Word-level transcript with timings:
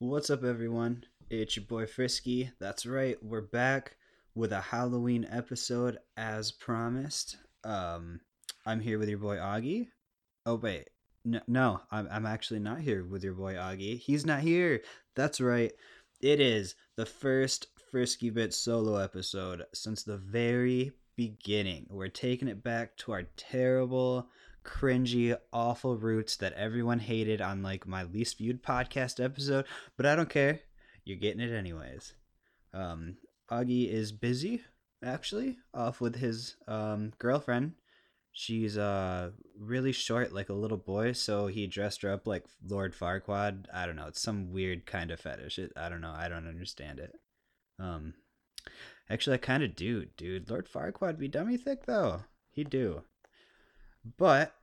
What's 0.00 0.28
up, 0.28 0.42
everyone? 0.42 1.04
It's 1.30 1.54
your 1.54 1.66
boy 1.66 1.86
Frisky. 1.86 2.50
That's 2.58 2.84
right, 2.84 3.16
we're 3.22 3.40
back 3.40 3.96
with 4.34 4.52
a 4.52 4.60
Halloween 4.60 5.24
episode 5.30 5.98
as 6.16 6.50
promised. 6.50 7.36
Um, 7.62 8.20
I'm 8.66 8.80
here 8.80 8.98
with 8.98 9.08
your 9.08 9.20
boy 9.20 9.36
Augie. 9.36 9.86
Oh 10.46 10.56
wait, 10.56 10.90
no, 11.24 11.40
no, 11.46 11.80
I'm 11.92 12.08
I'm 12.10 12.26
actually 12.26 12.58
not 12.58 12.80
here 12.80 13.04
with 13.04 13.22
your 13.22 13.34
boy 13.34 13.54
Augie. 13.54 13.96
He's 13.96 14.26
not 14.26 14.40
here. 14.40 14.82
That's 15.14 15.40
right. 15.40 15.72
It 16.20 16.40
is 16.40 16.74
the 16.96 17.06
first 17.06 17.68
Frisky 17.92 18.30
Bit 18.30 18.52
solo 18.52 18.96
episode 18.96 19.62
since 19.74 20.02
the 20.02 20.18
very 20.18 20.90
beginning. 21.14 21.86
We're 21.88 22.08
taking 22.08 22.48
it 22.48 22.64
back 22.64 22.96
to 22.98 23.12
our 23.12 23.22
terrible 23.36 24.28
cringy, 24.64 25.36
awful 25.52 25.96
roots 25.96 26.36
that 26.36 26.52
everyone 26.54 26.98
hated 26.98 27.40
on 27.40 27.62
like 27.62 27.86
my 27.86 28.02
least 28.02 28.38
viewed 28.38 28.62
podcast 28.62 29.22
episode, 29.22 29.66
but 29.96 30.06
I 30.06 30.16
don't 30.16 30.30
care. 30.30 30.60
You're 31.04 31.18
getting 31.18 31.40
it 31.40 31.54
anyways. 31.54 32.14
Um, 32.72 33.18
Augie 33.50 33.92
is 33.92 34.10
busy, 34.10 34.62
actually, 35.04 35.58
off 35.72 36.00
with 36.00 36.16
his 36.16 36.56
um, 36.66 37.12
girlfriend. 37.18 37.74
She's 38.36 38.76
uh 38.76 39.30
really 39.56 39.92
short, 39.92 40.32
like 40.32 40.48
a 40.48 40.54
little 40.54 40.76
boy, 40.78 41.12
so 41.12 41.46
he 41.46 41.68
dressed 41.68 42.02
her 42.02 42.10
up 42.10 42.26
like 42.26 42.44
Lord 42.66 42.92
Farquaad. 42.92 43.66
I 43.72 43.86
don't 43.86 43.94
know. 43.94 44.08
It's 44.08 44.20
some 44.20 44.50
weird 44.50 44.86
kind 44.86 45.12
of 45.12 45.20
fetish. 45.20 45.60
It, 45.60 45.72
I 45.76 45.88
don't 45.88 46.00
know. 46.00 46.12
I 46.16 46.28
don't 46.28 46.48
understand 46.48 46.98
it. 46.98 47.12
Um, 47.78 48.14
actually, 49.08 49.34
I 49.34 49.38
kind 49.38 49.62
of 49.62 49.76
do, 49.76 50.06
dude. 50.16 50.50
Lord 50.50 50.68
Farquaad 50.68 51.16
be 51.16 51.28
dummy 51.28 51.56
thick 51.56 51.86
though. 51.86 52.22
He 52.50 52.64
do. 52.64 53.02
But 54.04 54.54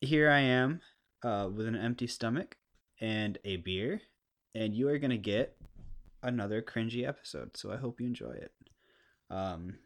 here 0.00 0.30
I 0.30 0.40
am 0.40 0.80
uh, 1.22 1.48
with 1.54 1.66
an 1.66 1.76
empty 1.76 2.06
stomach 2.06 2.56
and 3.00 3.38
a 3.44 3.56
beer, 3.56 4.02
and 4.54 4.74
you 4.74 4.88
are 4.88 4.98
going 4.98 5.10
to 5.10 5.16
get 5.16 5.56
another 6.22 6.60
cringy 6.62 7.06
episode. 7.06 7.56
So 7.56 7.72
I 7.72 7.76
hope 7.76 8.00
you 8.00 8.06
enjoy 8.06 8.32
it. 8.32 8.52
Um, 9.30 9.78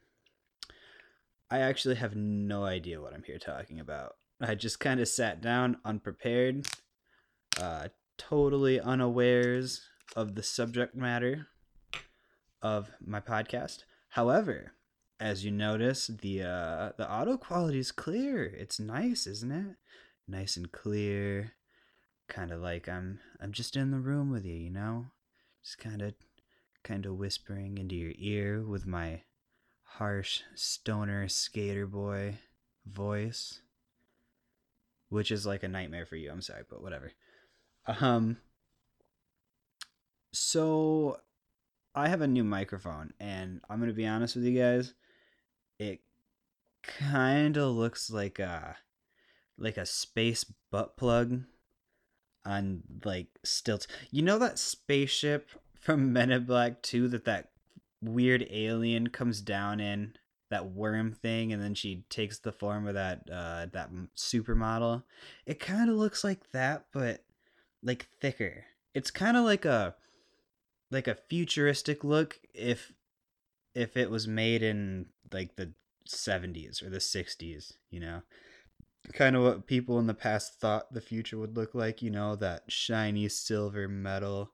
I 1.51 1.61
actually 1.61 1.97
have 1.97 2.17
no 2.17 2.65
idea 2.65 3.01
what 3.01 3.15
I'm 3.15 3.23
here 3.23 3.39
talking 3.39 3.79
about. 3.79 4.17
I 4.41 4.55
just 4.55 4.81
kind 4.81 5.01
of 5.01 5.09
sat 5.09 5.41
down 5.41 5.77
unprepared, 5.85 6.67
uh, 7.61 7.89
totally 8.19 8.81
unawares 8.81 9.83
of 10.17 10.35
the 10.35 10.43
subject 10.43 10.97
matter 10.97 11.47
of 12.61 12.91
my 13.05 13.21
podcast. 13.21 13.85
However, 14.11 14.73
as 15.21 15.45
you 15.45 15.51
notice, 15.51 16.09
the 16.09 16.43
uh, 16.43 16.93
the 16.97 17.09
audio 17.09 17.37
quality 17.37 17.79
is 17.79 17.93
clear. 17.93 18.45
It's 18.45 18.81
nice, 18.81 19.27
isn't 19.27 19.53
it? 19.53 19.77
Nice 20.27 20.57
and 20.57 20.71
clear. 20.73 21.53
Kind 22.29 22.51
of 22.51 22.61
like 22.61 22.89
I'm 22.89 23.21
I'm 23.41 23.53
just 23.53 23.77
in 23.77 23.91
the 23.91 23.99
room 23.99 24.31
with 24.31 24.45
you, 24.45 24.55
you 24.55 24.71
know? 24.71 25.07
Just 25.63 25.79
kind 25.79 26.03
of 26.03 26.15
kind 26.83 27.07
of 27.07 27.17
whispering 27.17 27.79
into 27.79 27.95
your 27.95 28.13
ear 28.19 28.63
with 28.63 28.87
my 28.87 29.23
harsh 29.83 30.43
stoner 30.55 31.29
skater 31.29 31.87
boy 31.87 32.39
voice, 32.87 33.61
which 35.09 35.31
is 35.31 35.47
like 35.47 35.63
a 35.63 35.69
nightmare 35.69 36.07
for 36.07 36.17
you. 36.17 36.31
I'm 36.31 36.43
sorry, 36.43 36.65
but 36.69 36.83
whatever. 36.83 37.13
Um 37.87 38.39
so 40.33 41.21
I 41.95 42.09
have 42.09 42.23
a 42.23 42.27
new 42.27 42.43
microphone 42.43 43.13
and 43.21 43.61
I'm 43.71 43.79
going 43.79 43.89
to 43.89 43.95
be 43.95 44.07
honest 44.07 44.35
with 44.35 44.45
you 44.45 44.59
guys 44.59 44.93
it 45.79 46.01
kind 46.83 47.57
of 47.57 47.75
looks 47.75 48.11
like 48.11 48.39
a 48.39 48.77
like 49.59 49.77
a 49.77 49.87
space 49.87 50.45
butt 50.71 50.97
plug 50.97 51.43
on 52.45 52.83
like 53.05 53.29
stilts. 53.45 53.87
You 54.11 54.23
know 54.23 54.39
that 54.39 54.59
spaceship 54.59 55.51
from 55.81 56.13
Men 56.13 56.31
in 56.31 56.45
Black 56.45 56.83
2 56.83 57.09
that 57.09 57.25
that 57.25 57.51
weird 58.03 58.47
alien 58.51 59.09
comes 59.09 59.41
down 59.41 59.81
in 59.81 60.15
that 60.51 60.71
worm 60.71 61.13
thing 61.13 61.53
and 61.53 61.63
then 61.63 61.75
she 61.75 62.05
takes 62.11 62.39
the 62.39 62.53
form 62.53 62.87
of 62.87 62.95
that 62.95 63.23
uh 63.33 63.67
that 63.73 63.91
supermodel. 64.17 65.03
It 65.47 65.59
kind 65.59 65.91
of 65.91 65.97
looks 65.97 66.23
like 66.23 66.51
that 66.53 66.87
but 66.93 67.25
like 67.83 68.09
thicker. 68.21 68.65
It's 68.95 69.11
kind 69.11 69.37
of 69.37 69.45
like 69.45 69.65
a 69.65 69.95
like 70.91 71.09
a 71.09 71.19
futuristic 71.29 72.05
look 72.05 72.39
if 72.53 72.93
if 73.75 73.97
it 73.97 74.11
was 74.11 74.29
made 74.29 74.63
in 74.63 75.07
like 75.33 75.57
the 75.57 75.73
70s 76.09 76.83
or 76.83 76.91
the 76.91 76.99
60s, 76.99 77.73
you 77.91 78.01
know. 78.01 78.23
Kind 79.13 79.37
of 79.37 79.43
what 79.43 79.67
people 79.67 79.99
in 79.99 80.07
the 80.07 80.15
past 80.15 80.61
thought 80.61 80.93
the 80.93 81.01
future 81.01 81.37
would 81.37 81.57
look 81.57 81.75
like, 81.75 82.01
you 82.01 82.11
know, 82.11 82.37
that 82.37 82.63
shiny 82.69 83.29
silver 83.29 83.87
metal, 83.87 84.53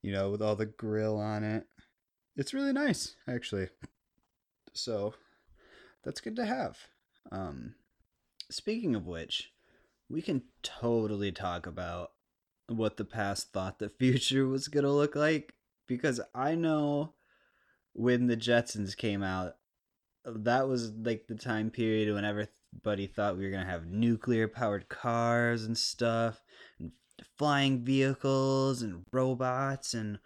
you 0.00 0.12
know, 0.12 0.30
with 0.30 0.40
all 0.40 0.54
the 0.54 0.66
grill 0.66 1.18
on 1.18 1.42
it. 1.42 1.66
It's 2.36 2.54
really 2.54 2.72
nice, 2.72 3.16
actually. 3.26 3.68
So, 4.72 5.14
that's 6.04 6.20
good 6.20 6.36
to 6.36 6.46
have. 6.46 6.78
Um 7.32 7.74
speaking 8.50 8.94
of 8.94 9.06
which, 9.06 9.52
we 10.08 10.22
can 10.22 10.42
totally 10.62 11.32
talk 11.32 11.66
about 11.66 12.12
what 12.66 12.96
the 12.96 13.04
past 13.04 13.52
thought 13.52 13.78
the 13.78 13.88
future 13.98 14.46
was 14.46 14.68
going 14.68 14.84
to 14.84 14.92
look 14.92 15.16
like 15.16 15.54
because 15.86 16.20
I 16.34 16.54
know 16.54 17.14
when 17.92 18.26
the 18.26 18.36
Jetsons 18.36 18.96
came 18.96 19.22
out, 19.22 19.56
that 20.24 20.68
was 20.68 20.92
like 20.92 21.26
the 21.26 21.34
time 21.34 21.70
period 21.70 22.12
when 22.12 22.24
everybody 22.24 23.06
thought 23.06 23.36
we 23.36 23.44
were 23.44 23.50
gonna 23.50 23.64
have 23.64 23.86
nuclear 23.86 24.48
powered 24.48 24.88
cars 24.88 25.64
and 25.64 25.76
stuff, 25.76 26.42
and 26.78 26.92
flying 27.36 27.84
vehicles 27.84 28.82
and 28.82 29.04
robots 29.12 29.94
and 29.94 30.18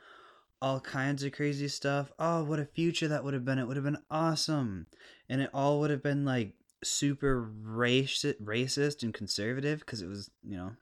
all 0.61 0.81
kinds 0.81 1.23
of 1.23 1.33
crazy 1.33 1.69
stuff. 1.69 2.11
Oh, 2.19 2.45
what 2.45 2.59
a 2.59 2.65
future 2.65 3.09
that 3.09 3.25
would 3.25 3.35
have 3.35 3.45
been! 3.45 3.59
It 3.59 3.67
would 3.67 3.77
have 3.77 3.85
been 3.85 4.03
awesome, 4.11 4.87
and 5.29 5.41
it 5.41 5.51
all 5.53 5.81
would 5.81 5.91
have 5.91 6.03
been 6.03 6.25
like 6.25 6.55
super 6.83 7.51
racist, 7.65 8.41
racist 8.43 9.03
and 9.03 9.15
conservative 9.15 9.81
because 9.81 10.03
it 10.03 10.09
was 10.09 10.31
you 10.43 10.57
know 10.57 10.73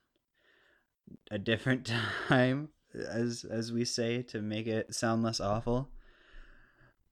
a 1.30 1.38
different 1.38 1.90
time 2.28 2.68
as 2.94 3.44
as 3.44 3.72
we 3.72 3.84
say 3.84 4.22
to 4.22 4.40
make 4.40 4.66
it 4.66 4.94
sound 4.94 5.22
less 5.22 5.40
awful. 5.40 5.90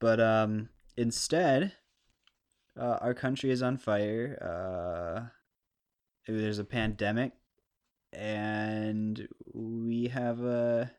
But 0.01 0.19
um, 0.21 0.71
instead, 0.97 1.73
uh, 2.79 2.99
our 3.01 3.15
country 3.15 3.51
is 3.51 3.63
on 3.63 3.77
fire. 3.77 4.39
Uh, 4.41 5.29
there's 6.27 6.59
a 6.59 6.65
pandemic, 6.65 7.33
and 8.13 9.29
we 9.53 10.09
have 10.09 10.41
a 10.41 10.91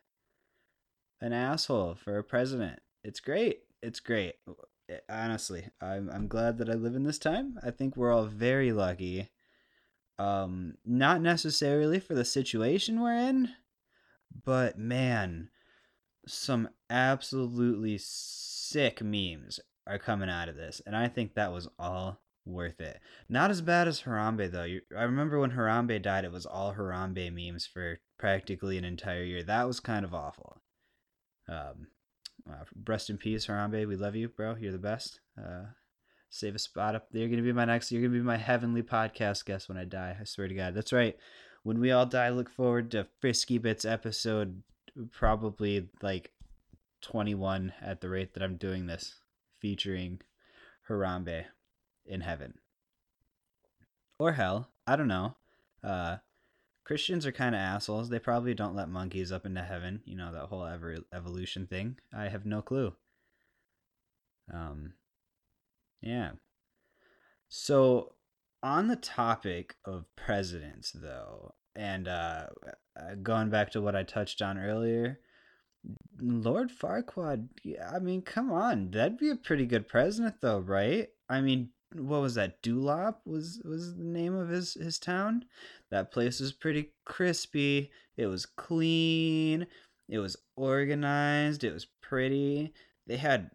an 1.20 1.32
asshole 1.32 1.94
for 1.94 2.18
a 2.18 2.24
president. 2.24 2.80
It's 3.04 3.20
great. 3.20 3.60
It's 3.82 4.00
great. 4.00 4.34
Honestly, 5.08 5.64
I'm 5.80 6.08
I'm 6.10 6.28
glad 6.28 6.58
that 6.58 6.68
I 6.68 6.74
live 6.74 6.94
in 6.94 7.04
this 7.04 7.18
time. 7.18 7.58
I 7.62 7.70
think 7.70 7.96
we're 7.96 8.12
all 8.12 8.26
very 8.26 8.72
lucky. 8.72 9.30
Um, 10.18 10.74
not 10.84 11.20
necessarily 11.20 11.98
for 11.98 12.14
the 12.14 12.24
situation 12.24 13.00
we're 13.00 13.16
in, 13.16 13.48
but 14.44 14.78
man, 14.78 15.48
some 16.26 16.68
absolutely 16.90 17.98
sick 18.72 19.02
memes 19.02 19.60
are 19.86 19.98
coming 19.98 20.30
out 20.30 20.48
of 20.48 20.56
this, 20.56 20.80
and 20.86 20.96
I 20.96 21.08
think 21.08 21.34
that 21.34 21.52
was 21.52 21.68
all 21.78 22.20
worth 22.44 22.80
it. 22.80 23.00
Not 23.28 23.50
as 23.50 23.60
bad 23.60 23.88
as 23.88 24.02
Harambe 24.02 24.50
though. 24.50 24.78
I 24.96 25.02
remember 25.02 25.38
when 25.38 25.52
Harambe 25.52 26.00
died, 26.00 26.24
it 26.24 26.32
was 26.32 26.46
all 26.46 26.74
Harambe 26.74 27.32
memes 27.32 27.66
for 27.66 28.00
practically 28.18 28.78
an 28.78 28.84
entire 28.84 29.22
year. 29.22 29.42
That 29.42 29.66
was 29.66 29.80
kind 29.80 30.04
of 30.04 30.14
awful. 30.14 30.60
Um, 31.48 31.88
uh, 32.48 32.64
rest 32.86 33.10
in 33.10 33.18
peace, 33.18 33.46
Harambe. 33.46 33.86
We 33.86 33.96
love 33.96 34.16
you, 34.16 34.28
bro. 34.28 34.56
You're 34.56 34.72
the 34.72 34.78
best. 34.78 35.20
Uh, 35.38 35.66
save 36.30 36.54
a 36.54 36.58
spot 36.58 36.94
up. 36.94 37.08
You're 37.12 37.28
gonna 37.28 37.42
be 37.42 37.52
my 37.52 37.64
next. 37.64 37.92
You're 37.92 38.02
gonna 38.02 38.18
be 38.18 38.20
my 38.20 38.36
heavenly 38.36 38.82
podcast 38.82 39.44
guest 39.44 39.68
when 39.68 39.78
I 39.78 39.84
die. 39.84 40.16
I 40.20 40.24
swear 40.24 40.48
to 40.48 40.54
God. 40.54 40.74
That's 40.74 40.92
right. 40.92 41.16
When 41.62 41.78
we 41.78 41.92
all 41.92 42.06
die, 42.06 42.30
look 42.30 42.50
forward 42.50 42.90
to 42.92 43.06
Frisky 43.20 43.58
Bits 43.58 43.84
episode. 43.84 44.62
Probably 45.12 45.88
like 46.02 46.31
21 47.02 47.72
at 47.80 48.00
the 48.00 48.08
rate 48.08 48.34
that 48.34 48.42
I'm 48.42 48.56
doing 48.56 48.86
this 48.86 49.16
featuring 49.60 50.20
Harambe 50.88 51.44
in 52.06 52.20
heaven. 52.20 52.54
Or 54.18 54.32
hell, 54.32 54.70
I 54.86 54.96
don't 54.96 55.08
know. 55.08 55.36
Uh, 55.82 56.18
Christians 56.84 57.26
are 57.26 57.32
kind 57.32 57.54
of 57.54 57.60
assholes. 57.60 58.08
They 58.08 58.18
probably 58.18 58.54
don't 58.54 58.74
let 58.74 58.88
monkeys 58.88 59.30
up 59.30 59.46
into 59.46 59.62
heaven. 59.62 60.02
You 60.04 60.16
know 60.16 60.32
that 60.32 60.46
whole 60.46 60.64
ever 60.64 60.98
evolution 61.12 61.66
thing. 61.66 61.98
I 62.16 62.28
have 62.28 62.44
no 62.44 62.62
clue. 62.62 62.94
Um, 64.52 64.94
yeah. 66.00 66.32
So 67.48 68.14
on 68.62 68.88
the 68.88 68.96
topic 68.96 69.76
of 69.84 70.06
presidents, 70.16 70.92
though, 70.92 71.54
and 71.74 72.08
uh, 72.08 72.46
uh 72.96 73.14
going 73.22 73.50
back 73.50 73.70
to 73.72 73.80
what 73.80 73.96
I 73.96 74.02
touched 74.02 74.42
on 74.42 74.58
earlier, 74.58 75.20
Lord 76.20 76.70
Farquaad, 76.70 77.48
I 77.92 77.98
mean, 77.98 78.22
come 78.22 78.52
on. 78.52 78.90
That'd 78.90 79.18
be 79.18 79.30
a 79.30 79.36
pretty 79.36 79.66
good 79.66 79.88
president, 79.88 80.36
though, 80.40 80.60
right? 80.60 81.08
I 81.28 81.40
mean, 81.40 81.70
what 81.94 82.20
was 82.22 82.34
that? 82.36 82.62
Duloc 82.62 83.16
was 83.26 83.60
was 83.64 83.96
the 83.96 84.04
name 84.04 84.34
of 84.34 84.48
his 84.48 84.74
his 84.74 84.98
town. 84.98 85.44
That 85.90 86.12
place 86.12 86.40
was 86.40 86.52
pretty 86.52 86.92
crispy. 87.04 87.90
It 88.16 88.26
was 88.26 88.46
clean. 88.46 89.66
It 90.08 90.18
was 90.18 90.36
organized. 90.56 91.64
It 91.64 91.72
was 91.72 91.86
pretty. 92.00 92.72
They 93.06 93.16
had 93.16 93.50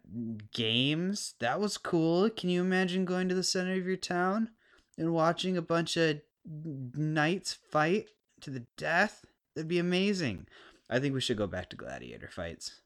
games. 0.52 1.34
That 1.40 1.60
was 1.60 1.78
cool. 1.78 2.28
Can 2.30 2.50
you 2.50 2.60
imagine 2.60 3.04
going 3.04 3.28
to 3.28 3.34
the 3.34 3.42
center 3.42 3.72
of 3.72 3.86
your 3.86 3.96
town 3.96 4.50
and 4.98 5.14
watching 5.14 5.56
a 5.56 5.62
bunch 5.62 5.96
of 5.96 6.20
knights 6.44 7.54
fight 7.54 8.08
to 8.42 8.50
the 8.50 8.66
death? 8.76 9.24
That'd 9.54 9.68
be 9.68 9.78
amazing. 9.78 10.46
I 10.90 10.98
think 10.98 11.14
we 11.14 11.20
should 11.20 11.36
go 11.36 11.46
back 11.46 11.70
to 11.70 11.76
gladiator 11.76 12.28
fights. 12.28 12.80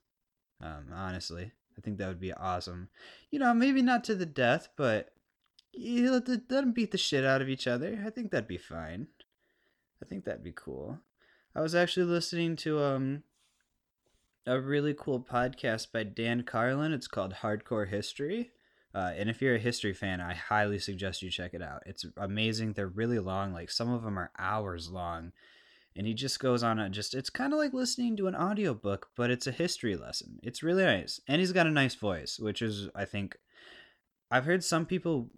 Um, 0.60 0.86
honestly, 0.94 1.52
I 1.76 1.80
think 1.80 1.98
that 1.98 2.08
would 2.08 2.20
be 2.20 2.32
awesome. 2.32 2.88
You 3.30 3.38
know, 3.38 3.54
maybe 3.54 3.82
not 3.82 4.04
to 4.04 4.14
the 4.14 4.26
death, 4.26 4.68
but 4.76 5.12
you 5.72 6.10
let, 6.10 6.28
let 6.28 6.48
them 6.48 6.72
beat 6.72 6.90
the 6.90 6.98
shit 6.98 7.24
out 7.24 7.42
of 7.42 7.48
each 7.48 7.66
other. 7.66 8.02
I 8.06 8.10
think 8.10 8.30
that'd 8.30 8.48
be 8.48 8.58
fine. 8.58 9.08
I 10.02 10.06
think 10.06 10.24
that'd 10.24 10.44
be 10.44 10.52
cool. 10.54 10.98
I 11.54 11.60
was 11.60 11.74
actually 11.74 12.06
listening 12.06 12.56
to 12.56 12.82
um 12.82 13.22
a 14.46 14.60
really 14.60 14.94
cool 14.94 15.20
podcast 15.20 15.92
by 15.92 16.02
Dan 16.02 16.42
Carlin. 16.42 16.92
It's 16.92 17.06
called 17.06 17.34
Hardcore 17.34 17.88
History. 17.88 18.50
Uh, 18.94 19.12
and 19.16 19.30
if 19.30 19.40
you're 19.40 19.54
a 19.54 19.60
history 19.60 19.94
fan, 19.94 20.20
I 20.20 20.34
highly 20.34 20.78
suggest 20.78 21.22
you 21.22 21.30
check 21.30 21.54
it 21.54 21.62
out. 21.62 21.82
It's 21.86 22.04
amazing. 22.16 22.72
They're 22.72 22.88
really 22.88 23.18
long, 23.18 23.54
like 23.54 23.70
some 23.70 23.90
of 23.90 24.02
them 24.02 24.18
are 24.18 24.32
hours 24.38 24.90
long. 24.90 25.32
And 25.96 26.06
he 26.06 26.14
just 26.14 26.40
goes 26.40 26.62
on 26.62 26.78
a 26.78 26.88
just 26.88 27.14
it's 27.14 27.30
kind 27.30 27.52
of 27.52 27.58
like 27.58 27.74
listening 27.74 28.16
to 28.16 28.26
an 28.26 28.34
audiobook, 28.34 29.08
but 29.16 29.30
it's 29.30 29.46
a 29.46 29.52
history 29.52 29.96
lesson. 29.96 30.38
It's 30.42 30.62
really 30.62 30.84
nice. 30.84 31.20
And 31.28 31.40
he's 31.40 31.52
got 31.52 31.66
a 31.66 31.70
nice 31.70 31.94
voice, 31.94 32.38
which 32.38 32.62
is 32.62 32.88
I 32.94 33.04
think 33.04 33.36
I've 34.30 34.46
heard 34.46 34.64
some 34.64 34.86
people 34.86 35.30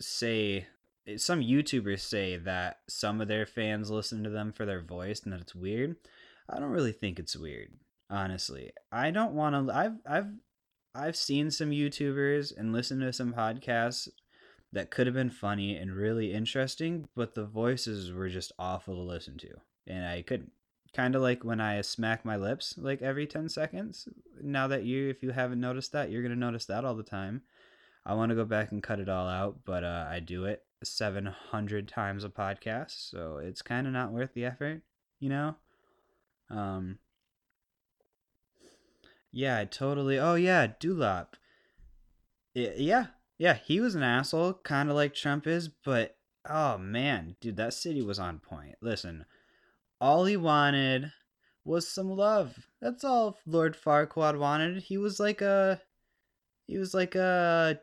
say 0.00 0.66
eh, 1.06 1.16
some 1.18 1.40
YouTubers 1.40 2.00
say 2.00 2.36
that 2.38 2.78
some 2.88 3.20
of 3.20 3.28
their 3.28 3.46
fans 3.46 3.90
listen 3.90 4.24
to 4.24 4.30
them 4.30 4.52
for 4.52 4.64
their 4.64 4.82
voice 4.82 5.22
and 5.22 5.32
that 5.32 5.40
it's 5.40 5.54
weird. 5.54 5.96
I 6.48 6.58
don't 6.58 6.70
really 6.70 6.92
think 6.92 7.18
it's 7.18 7.36
weird 7.36 7.72
honestly. 8.10 8.72
I 8.90 9.10
don't 9.10 9.34
want 9.34 9.68
to 9.68 9.74
I've 9.74 9.98
I've 10.06 10.32
I've 10.94 11.16
seen 11.16 11.50
some 11.50 11.70
YouTubers 11.70 12.56
and 12.56 12.72
listened 12.72 13.02
to 13.02 13.12
some 13.12 13.32
podcasts 13.32 14.08
that 14.72 14.90
could 14.90 15.06
have 15.06 15.14
been 15.14 15.30
funny 15.30 15.76
and 15.76 15.94
really 15.94 16.32
interesting, 16.32 17.08
but 17.14 17.34
the 17.34 17.44
voices 17.44 18.12
were 18.12 18.28
just 18.28 18.52
awful 18.58 18.94
to 18.94 19.02
listen 19.02 19.38
to. 19.38 19.48
And 19.88 20.06
I 20.06 20.22
couldn't. 20.22 20.52
Kind 20.94 21.14
of 21.14 21.20
like 21.20 21.44
when 21.44 21.60
I 21.60 21.80
smack 21.82 22.24
my 22.24 22.36
lips 22.36 22.74
like 22.78 23.02
every 23.02 23.26
10 23.26 23.50
seconds. 23.50 24.08
Now 24.42 24.68
that 24.68 24.84
you 24.84 25.10
if 25.10 25.22
you 25.22 25.30
haven't 25.30 25.60
noticed 25.60 25.92
that, 25.92 26.10
you're 26.10 26.22
going 26.22 26.32
to 26.32 26.38
notice 26.38 26.64
that 26.64 26.84
all 26.84 26.94
the 26.94 27.02
time. 27.02 27.42
I 28.06 28.14
want 28.14 28.30
to 28.30 28.36
go 28.36 28.46
back 28.46 28.72
and 28.72 28.82
cut 28.82 28.98
it 28.98 29.08
all 29.08 29.28
out, 29.28 29.58
but 29.66 29.84
uh, 29.84 30.06
I 30.08 30.20
do 30.20 30.46
it 30.46 30.64
700 30.82 31.88
times 31.88 32.24
a 32.24 32.30
podcast, 32.30 33.10
so 33.10 33.36
it's 33.36 33.60
kind 33.60 33.86
of 33.86 33.92
not 33.92 34.12
worth 34.12 34.32
the 34.32 34.46
effort, 34.46 34.80
you 35.20 35.28
know? 35.28 35.56
Um 36.48 36.98
yeah, 39.30 39.58
I 39.58 39.64
totally. 39.66 40.18
Oh 40.18 40.34
yeah, 40.34 40.66
Duloc. 40.66 41.26
Yeah, 42.54 43.06
yeah, 43.36 43.54
he 43.54 43.80
was 43.80 43.94
an 43.94 44.02
asshole, 44.02 44.54
kind 44.64 44.88
of 44.88 44.96
like 44.96 45.14
Trump 45.14 45.46
is, 45.46 45.68
but 45.68 46.16
oh 46.48 46.78
man, 46.78 47.36
dude, 47.40 47.56
that 47.56 47.74
city 47.74 48.02
was 48.02 48.18
on 48.18 48.38
point. 48.38 48.76
Listen, 48.80 49.26
all 50.00 50.24
he 50.24 50.36
wanted 50.36 51.12
was 51.64 51.88
some 51.88 52.10
love. 52.10 52.56
That's 52.80 53.04
all 53.04 53.38
Lord 53.46 53.76
Farquaad 53.76 54.38
wanted. 54.38 54.82
He 54.82 54.98
was 54.98 55.20
like 55.20 55.40
a, 55.40 55.80
he 56.66 56.78
was 56.78 56.94
like 56.94 57.14
a, 57.14 57.80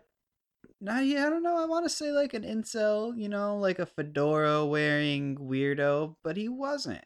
not 0.81 1.06
yeah, 1.06 1.27
I 1.27 1.29
don't 1.29 1.44
know. 1.44 1.57
I 1.57 1.65
want 1.65 1.85
to 1.85 1.89
say 1.89 2.12
like 2.12 2.33
an 2.33 2.44
incel, 2.44 3.17
you 3.17 3.29
know, 3.29 3.57
like 3.57 3.79
a 3.79 3.85
fedora 3.85 4.65
wearing 4.65 5.38
weirdo, 5.38 6.15
but 6.23 6.38
he 6.38 6.50
wasn't. 6.50 7.06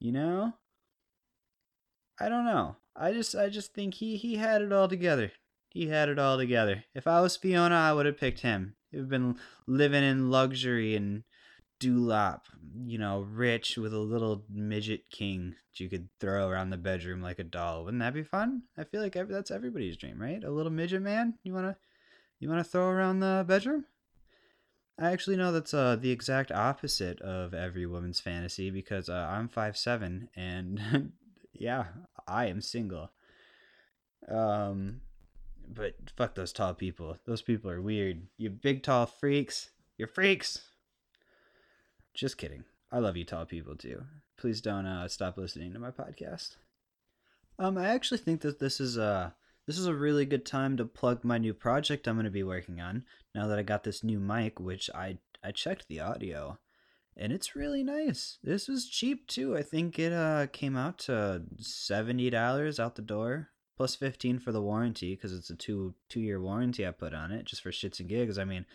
You 0.00 0.12
know, 0.12 0.54
I 2.20 2.28
don't 2.28 2.44
know. 2.44 2.76
I 2.96 3.12
just 3.12 3.34
I 3.34 3.48
just 3.48 3.74
think 3.74 3.94
he 3.94 4.16
he 4.16 4.36
had 4.36 4.62
it 4.62 4.72
all 4.72 4.88
together. 4.88 5.32
He 5.70 5.88
had 5.88 6.08
it 6.08 6.18
all 6.18 6.36
together. 6.36 6.84
If 6.94 7.06
I 7.06 7.20
was 7.20 7.36
Fiona, 7.36 7.74
I 7.74 7.92
would 7.92 8.06
have 8.06 8.18
picked 8.18 8.40
him. 8.40 8.76
He'd 8.90 9.08
been 9.08 9.36
living 9.66 10.04
in 10.04 10.30
luxury 10.30 10.94
and 10.94 11.24
Duloc, 11.82 12.40
you 12.84 12.96
know, 12.96 13.26
rich 13.28 13.76
with 13.76 13.92
a 13.92 13.98
little 13.98 14.44
midget 14.48 15.10
king 15.10 15.56
that 15.70 15.80
you 15.80 15.88
could 15.88 16.08
throw 16.20 16.48
around 16.48 16.70
the 16.70 16.76
bedroom 16.76 17.20
like 17.20 17.40
a 17.40 17.44
doll. 17.44 17.84
Wouldn't 17.84 18.00
that 18.00 18.14
be 18.14 18.22
fun? 18.22 18.62
I 18.78 18.84
feel 18.84 19.02
like 19.02 19.16
every, 19.16 19.34
that's 19.34 19.50
everybody's 19.50 19.96
dream, 19.96 20.22
right? 20.22 20.42
A 20.44 20.50
little 20.50 20.70
midget 20.70 21.02
man. 21.02 21.34
You 21.42 21.52
wanna 21.54 21.76
you 22.38 22.48
wanna 22.48 22.62
throw 22.62 22.88
around 22.88 23.18
the 23.18 23.44
bedroom? 23.48 23.84
I 24.96 25.10
actually 25.10 25.36
know 25.36 25.50
that's 25.50 25.74
uh, 25.74 25.96
the 25.96 26.10
exact 26.10 26.52
opposite 26.52 27.20
of 27.20 27.52
every 27.52 27.86
woman's 27.86 28.20
fantasy 28.20 28.70
because 28.70 29.08
uh, 29.08 29.26
I'm 29.28 29.48
five 29.48 29.76
seven 29.76 30.28
and 30.36 31.12
yeah, 31.52 31.86
I 32.28 32.46
am 32.46 32.60
single. 32.60 33.10
Um, 34.28 35.00
but 35.68 35.96
fuck 36.16 36.36
those 36.36 36.52
tall 36.52 36.74
people. 36.74 37.16
Those 37.26 37.42
people 37.42 37.70
are 37.70 37.82
weird. 37.82 38.28
You 38.36 38.50
big 38.50 38.84
tall 38.84 39.06
freaks. 39.06 39.70
You're 39.98 40.06
freaks. 40.06 40.60
Just 42.14 42.38
kidding. 42.38 42.64
I 42.90 42.98
love 42.98 43.16
you 43.16 43.24
tall 43.24 43.46
people 43.46 43.76
too. 43.76 44.02
Please 44.38 44.60
don't 44.60 44.86
uh, 44.86 45.08
stop 45.08 45.38
listening 45.38 45.72
to 45.72 45.78
my 45.78 45.90
podcast. 45.90 46.56
Um, 47.58 47.78
I 47.78 47.88
actually 47.88 48.18
think 48.18 48.40
that 48.42 48.58
this 48.58 48.80
is 48.80 48.96
a 48.96 49.34
this 49.66 49.78
is 49.78 49.86
a 49.86 49.94
really 49.94 50.26
good 50.26 50.44
time 50.44 50.76
to 50.76 50.84
plug 50.84 51.24
my 51.24 51.38
new 51.38 51.54
project 51.54 52.06
I'm 52.08 52.16
going 52.16 52.24
to 52.24 52.30
be 52.30 52.42
working 52.42 52.80
on. 52.80 53.04
Now 53.34 53.46
that 53.46 53.58
I 53.58 53.62
got 53.62 53.84
this 53.84 54.02
new 54.02 54.18
mic, 54.18 54.58
which 54.60 54.90
I 54.94 55.18
I 55.42 55.52
checked 55.52 55.86
the 55.88 56.00
audio 56.00 56.58
and 57.16 57.32
it's 57.32 57.54
really 57.54 57.82
nice. 57.82 58.38
This 58.42 58.68
was 58.68 58.88
cheap 58.88 59.26
too. 59.26 59.56
I 59.56 59.62
think 59.62 59.98
it 59.98 60.12
uh 60.12 60.46
came 60.52 60.76
out 60.76 60.98
to 61.00 61.42
seventy 61.58 62.30
dollars 62.30 62.80
out 62.80 62.94
the 62.94 63.02
door, 63.02 63.48
plus 63.76 63.94
fifteen 63.94 64.38
for 64.38 64.52
the 64.52 64.62
warranty 64.62 65.14
because 65.14 65.32
it's 65.32 65.50
a 65.50 65.56
two 65.56 65.94
two 66.08 66.20
year 66.20 66.40
warranty 66.40 66.86
I 66.86 66.90
put 66.90 67.14
on 67.14 67.32
it 67.32 67.44
just 67.44 67.62
for 67.62 67.70
shits 67.70 68.00
and 68.00 68.08
gigs. 68.08 68.38
I 68.38 68.44
mean, 68.44 68.66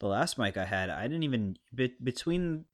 the 0.00 0.08
last 0.08 0.38
mic 0.38 0.56
I 0.56 0.64
had, 0.64 0.90
I 0.90 1.02
didn't 1.02 1.22
even 1.22 1.56
be, 1.74 1.94
between 2.02 2.64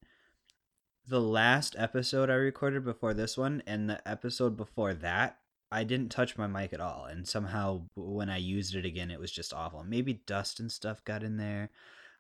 the 1.07 1.21
last 1.21 1.75
episode 1.79 2.31
I 2.31 2.35
recorded 2.35 2.85
before 2.85 3.15
this 3.15 3.37
one 3.37 3.63
and 3.67 3.89
the 3.89 4.07
episode 4.09 4.57
before 4.57 4.95
that. 4.95 5.39
I 5.73 5.85
didn't 5.85 6.11
touch 6.11 6.37
my 6.37 6.49
mic 6.49 6.73
at 6.73 6.81
all, 6.81 7.05
and 7.05 7.29
somehow 7.29 7.83
when 7.95 8.29
I 8.29 8.39
used 8.39 8.75
it 8.75 8.85
again, 8.85 9.11
it 9.11 9.21
was 9.21 9.31
just 9.31 9.55
awful. 9.55 9.85
Maybe 9.85 10.15
dust 10.27 10.59
and 10.59 10.71
stuff 10.71 11.05
got 11.05 11.23
in 11.23 11.37
there. 11.37 11.71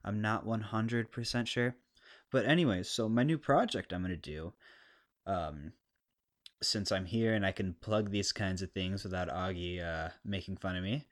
I'm 0.05 0.20
not 0.20 0.47
100% 0.47 1.47
sure 1.49 1.75
but 2.31 2.47
anyways, 2.47 2.88
so 2.88 3.08
my 3.08 3.23
new 3.23 3.38
project 3.38 3.93
I'm 3.93 4.02
gonna 4.02 4.17
do, 4.17 4.52
um, 5.26 5.73
since 6.62 6.93
I'm 6.93 7.06
here 7.06 7.35
and 7.35 7.44
I 7.44 7.52
can 7.52 7.75
plug 7.75 8.11
these 8.11 8.32
kinds 8.32 8.62
of 8.62 8.70
things 8.73 9.02
without 9.02 9.28
Augie 9.28 9.83
uh, 9.83 10.11
making 10.25 10.57
fun 10.57 10.76
of 10.76 10.85
me, 10.85 11.07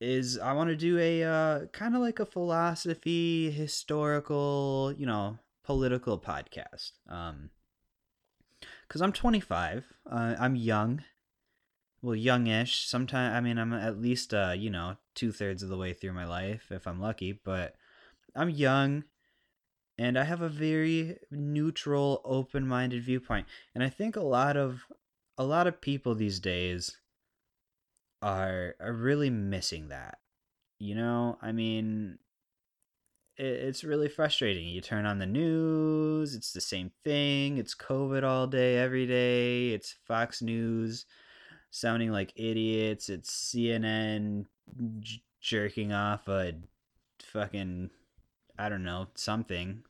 is 0.00 0.38
I 0.38 0.52
want 0.52 0.70
to 0.70 0.76
do 0.76 0.98
a 0.98 1.24
uh, 1.24 1.66
kind 1.66 1.94
of 1.94 2.02
like 2.02 2.20
a 2.20 2.26
philosophy, 2.26 3.50
historical, 3.50 4.94
you 4.96 5.06
know, 5.06 5.38
political 5.64 6.18
podcast. 6.18 6.92
Um, 7.08 7.50
because 8.86 9.02
I'm 9.02 9.12
25, 9.12 9.84
uh, 10.10 10.34
I'm 10.38 10.56
young, 10.56 11.04
well, 12.00 12.14
youngish. 12.14 12.86
Sometimes 12.86 13.34
I 13.34 13.40
mean 13.40 13.58
I'm 13.58 13.72
at 13.72 14.00
least 14.00 14.32
uh, 14.32 14.54
you 14.56 14.70
know 14.70 14.96
two 15.14 15.32
thirds 15.32 15.62
of 15.62 15.68
the 15.68 15.76
way 15.76 15.92
through 15.92 16.12
my 16.12 16.26
life 16.26 16.70
if 16.70 16.86
I'm 16.86 17.00
lucky, 17.00 17.32
but 17.32 17.74
I'm 18.34 18.50
young 18.50 19.04
and 19.98 20.16
I 20.16 20.24
have 20.24 20.40
a 20.40 20.48
very 20.48 21.18
neutral, 21.30 22.20
open-minded 22.24 23.02
viewpoint. 23.02 23.48
And 23.74 23.82
I 23.82 23.88
think 23.88 24.14
a 24.14 24.22
lot 24.22 24.56
of 24.56 24.86
a 25.36 25.44
lot 25.44 25.66
of 25.66 25.80
people 25.80 26.14
these 26.14 26.40
days 26.40 26.98
are 28.22 28.74
are 28.80 28.92
really 28.92 29.30
missing 29.30 29.88
that. 29.88 30.18
You 30.78 30.94
know, 30.94 31.38
I 31.42 31.52
mean, 31.52 32.18
it, 33.36 33.46
it's 33.46 33.84
really 33.84 34.08
frustrating. 34.08 34.68
You 34.68 34.80
turn 34.80 35.06
on 35.06 35.18
the 35.18 35.26
news, 35.26 36.34
it's 36.34 36.52
the 36.52 36.60
same 36.60 36.92
thing. 37.04 37.58
It's 37.58 37.74
COVID 37.74 38.22
all 38.24 38.46
day, 38.46 38.76
every 38.78 39.06
day. 39.06 39.70
It's 39.70 39.94
Fox 40.06 40.42
News 40.42 41.06
sounding 41.70 42.12
like 42.12 42.32
idiots. 42.36 43.08
It's 43.08 43.30
CNN 43.54 44.46
j- 45.00 45.22
jerking 45.40 45.92
off 45.92 46.28
a 46.28 46.54
fucking 47.20 47.90
I 48.58 48.68
don't 48.68 48.84
know, 48.84 49.08
something 49.14 49.84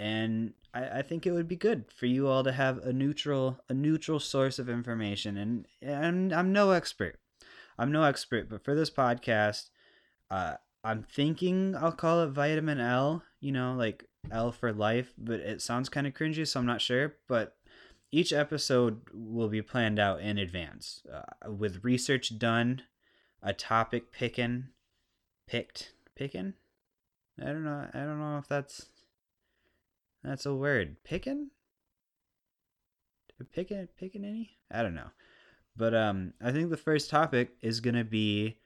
and 0.00 0.52
I, 0.74 0.98
I 0.98 1.02
think 1.02 1.26
it 1.26 1.32
would 1.32 1.48
be 1.48 1.56
good 1.56 1.86
for 1.94 2.06
you 2.06 2.28
all 2.28 2.44
to 2.44 2.52
have 2.52 2.78
a 2.78 2.92
neutral 2.92 3.60
a 3.68 3.74
neutral 3.74 4.20
source 4.20 4.58
of 4.58 4.68
information 4.68 5.36
and 5.36 5.66
and 5.82 6.32
I'm 6.32 6.52
no 6.52 6.70
expert 6.70 7.18
I'm 7.78 7.92
no 7.92 8.04
expert 8.04 8.48
but 8.48 8.64
for 8.64 8.74
this 8.74 8.90
podcast 8.90 9.70
uh 10.30 10.54
I'm 10.84 11.02
thinking 11.02 11.74
I'll 11.76 11.92
call 11.92 12.22
it 12.22 12.30
vitamin 12.30 12.80
L 12.80 13.22
you 13.40 13.52
know 13.52 13.74
like 13.74 14.04
L 14.30 14.52
for 14.52 14.72
life 14.72 15.12
but 15.18 15.40
it 15.40 15.62
sounds 15.62 15.88
kind 15.88 16.06
of 16.06 16.14
cringy 16.14 16.46
so 16.46 16.60
I'm 16.60 16.66
not 16.66 16.80
sure 16.80 17.16
but 17.28 17.56
each 18.10 18.32
episode 18.32 19.02
will 19.12 19.48
be 19.48 19.60
planned 19.60 19.98
out 19.98 20.20
in 20.20 20.38
advance 20.38 21.02
uh, 21.12 21.50
with 21.50 21.84
research 21.84 22.38
done 22.38 22.82
a 23.42 23.52
topic 23.52 24.10
picking 24.12 24.68
picked 25.48 25.92
picking. 26.14 26.54
I 27.40 27.46
don't 27.46 27.64
know. 27.64 27.86
I 27.92 27.98
don't 27.98 28.18
know 28.18 28.38
if 28.38 28.48
that's 28.48 28.86
that's 30.22 30.46
a 30.46 30.54
word. 30.54 30.96
Picking? 31.04 31.50
Picking 33.52 33.86
picking 33.96 34.24
any? 34.24 34.58
I 34.70 34.82
don't 34.82 34.94
know. 34.94 35.10
But 35.76 35.94
um 35.94 36.32
I 36.42 36.50
think 36.50 36.70
the 36.70 36.76
first 36.76 37.10
topic 37.10 37.50
is 37.62 37.80
to 37.80 38.04
be 38.04 38.58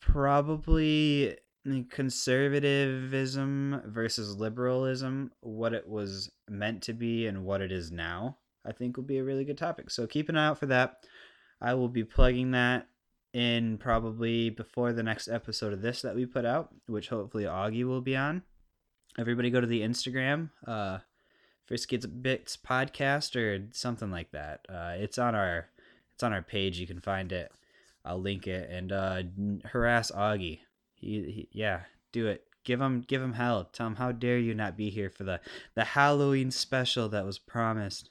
probably 0.00 1.36
conservatism 1.90 3.82
versus 3.86 4.36
liberalism, 4.36 5.30
what 5.40 5.74
it 5.74 5.88
was 5.88 6.30
meant 6.48 6.82
to 6.82 6.92
be 6.92 7.26
and 7.26 7.44
what 7.44 7.60
it 7.60 7.72
is 7.72 7.90
now. 7.90 8.36
I 8.66 8.72
think 8.72 8.96
will 8.96 9.04
be 9.04 9.18
a 9.18 9.24
really 9.24 9.44
good 9.44 9.58
topic. 9.58 9.90
So 9.90 10.06
keep 10.06 10.28
an 10.28 10.36
eye 10.36 10.46
out 10.46 10.58
for 10.58 10.66
that. 10.66 11.04
I 11.60 11.74
will 11.74 11.88
be 11.88 12.04
plugging 12.04 12.50
that 12.52 12.86
in 13.32 13.78
probably 13.78 14.50
before 14.50 14.92
the 14.92 15.02
next 15.02 15.28
episode 15.28 15.72
of 15.72 15.82
this 15.82 16.02
that 16.02 16.14
we 16.14 16.26
put 16.26 16.44
out, 16.44 16.70
which 16.86 17.08
hopefully 17.08 17.44
Augie 17.44 17.86
will 17.86 18.00
be 18.00 18.16
on. 18.16 18.42
Everybody 19.18 19.50
go 19.50 19.60
to 19.60 19.66
the 19.66 19.80
Instagram, 19.82 20.50
uh, 20.66 20.98
Frisky 21.66 21.96
Bits 21.98 22.56
podcast 22.56 23.36
or 23.36 23.66
something 23.72 24.10
like 24.10 24.30
that. 24.30 24.60
Uh, 24.68 24.94
it's 24.96 25.18
on 25.18 25.34
our 25.34 25.68
it's 26.12 26.22
on 26.22 26.32
our 26.32 26.42
page. 26.42 26.78
You 26.78 26.86
can 26.86 27.00
find 27.00 27.32
it. 27.32 27.50
I'll 28.04 28.20
link 28.20 28.46
it 28.46 28.70
and 28.70 28.92
uh, 28.92 29.22
harass 29.64 30.10
Augie. 30.10 30.60
He, 30.94 31.22
he, 31.22 31.48
yeah, 31.52 31.82
do 32.12 32.26
it. 32.26 32.44
Give 32.64 32.80
him 32.80 33.00
give 33.00 33.22
him 33.22 33.34
hell. 33.34 33.64
Tell 33.72 33.86
him 33.86 33.96
how 33.96 34.12
dare 34.12 34.38
you 34.38 34.54
not 34.54 34.76
be 34.76 34.90
here 34.90 35.10
for 35.10 35.24
the 35.24 35.40
the 35.74 35.84
Halloween 35.84 36.50
special 36.50 37.08
that 37.08 37.24
was 37.24 37.38
promised. 37.38 38.10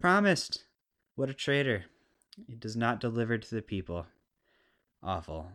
Promised. 0.00 0.64
What 1.14 1.30
a 1.30 1.34
traitor. 1.34 1.84
He 2.46 2.54
does 2.54 2.76
not 2.76 3.00
deliver 3.00 3.38
to 3.38 3.54
the 3.54 3.62
people. 3.62 4.06
Awful. 5.02 5.52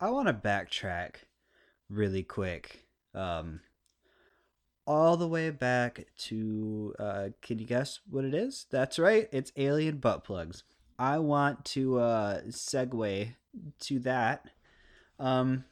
I 0.00 0.10
want 0.10 0.28
to 0.28 0.34
backtrack 0.34 1.16
really 1.88 2.22
quick. 2.22 2.84
Um, 3.14 3.60
all 4.86 5.16
the 5.16 5.28
way 5.28 5.50
back 5.50 6.06
to 6.16 6.94
uh, 6.98 7.28
can 7.42 7.58
you 7.58 7.66
guess 7.66 8.00
what 8.08 8.24
it 8.24 8.34
is? 8.34 8.66
That's 8.70 8.98
right, 8.98 9.28
it's 9.32 9.52
alien 9.56 9.98
butt 9.98 10.24
plugs. 10.24 10.62
I 10.98 11.18
want 11.18 11.64
to 11.66 11.98
uh, 11.98 12.40
segue 12.44 13.34
to 13.80 13.98
that. 14.00 14.50
Um, 15.18 15.64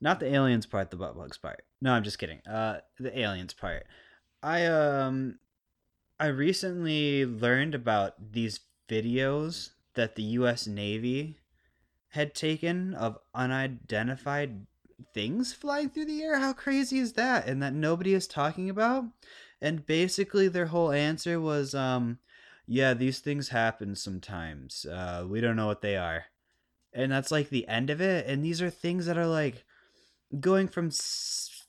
not 0.00 0.20
the 0.20 0.32
aliens 0.32 0.66
part, 0.66 0.90
the 0.90 0.96
butt 0.96 1.14
plugs 1.14 1.38
part. 1.38 1.62
No, 1.80 1.92
I'm 1.92 2.04
just 2.04 2.18
kidding. 2.18 2.40
Uh, 2.46 2.80
the 2.98 3.18
aliens 3.18 3.52
part. 3.52 3.86
I 4.42 4.66
um, 4.66 5.38
I 6.20 6.26
recently 6.26 7.26
learned 7.26 7.74
about 7.74 8.32
these 8.32 8.60
videos 8.88 9.70
that 9.94 10.16
the 10.16 10.22
U.S. 10.22 10.66
Navy 10.66 11.38
had 12.08 12.34
taken 12.34 12.94
of 12.94 13.18
unidentified 13.34 14.66
things 15.12 15.52
flying 15.52 15.90
through 15.90 16.06
the 16.06 16.22
air. 16.22 16.38
How 16.38 16.52
crazy 16.52 16.98
is 16.98 17.14
that? 17.14 17.46
And 17.46 17.62
that 17.62 17.72
nobody 17.72 18.14
is 18.14 18.26
talking 18.26 18.70
about. 18.70 19.04
And 19.60 19.86
basically, 19.86 20.48
their 20.48 20.66
whole 20.66 20.92
answer 20.92 21.40
was, 21.40 21.74
um, 21.74 22.18
"Yeah, 22.66 22.94
these 22.94 23.20
things 23.20 23.48
happen 23.48 23.94
sometimes. 23.94 24.84
Uh, 24.84 25.26
we 25.28 25.40
don't 25.40 25.56
know 25.56 25.66
what 25.66 25.82
they 25.82 25.96
are." 25.96 26.26
And 26.92 27.10
that's 27.10 27.30
like 27.30 27.48
the 27.48 27.66
end 27.68 27.90
of 27.90 28.00
it. 28.00 28.26
And 28.26 28.44
these 28.44 28.62
are 28.62 28.70
things 28.70 29.06
that 29.06 29.18
are 29.18 29.26
like 29.26 29.64
going 30.40 30.68
from 30.68 30.88
s- 30.88 31.66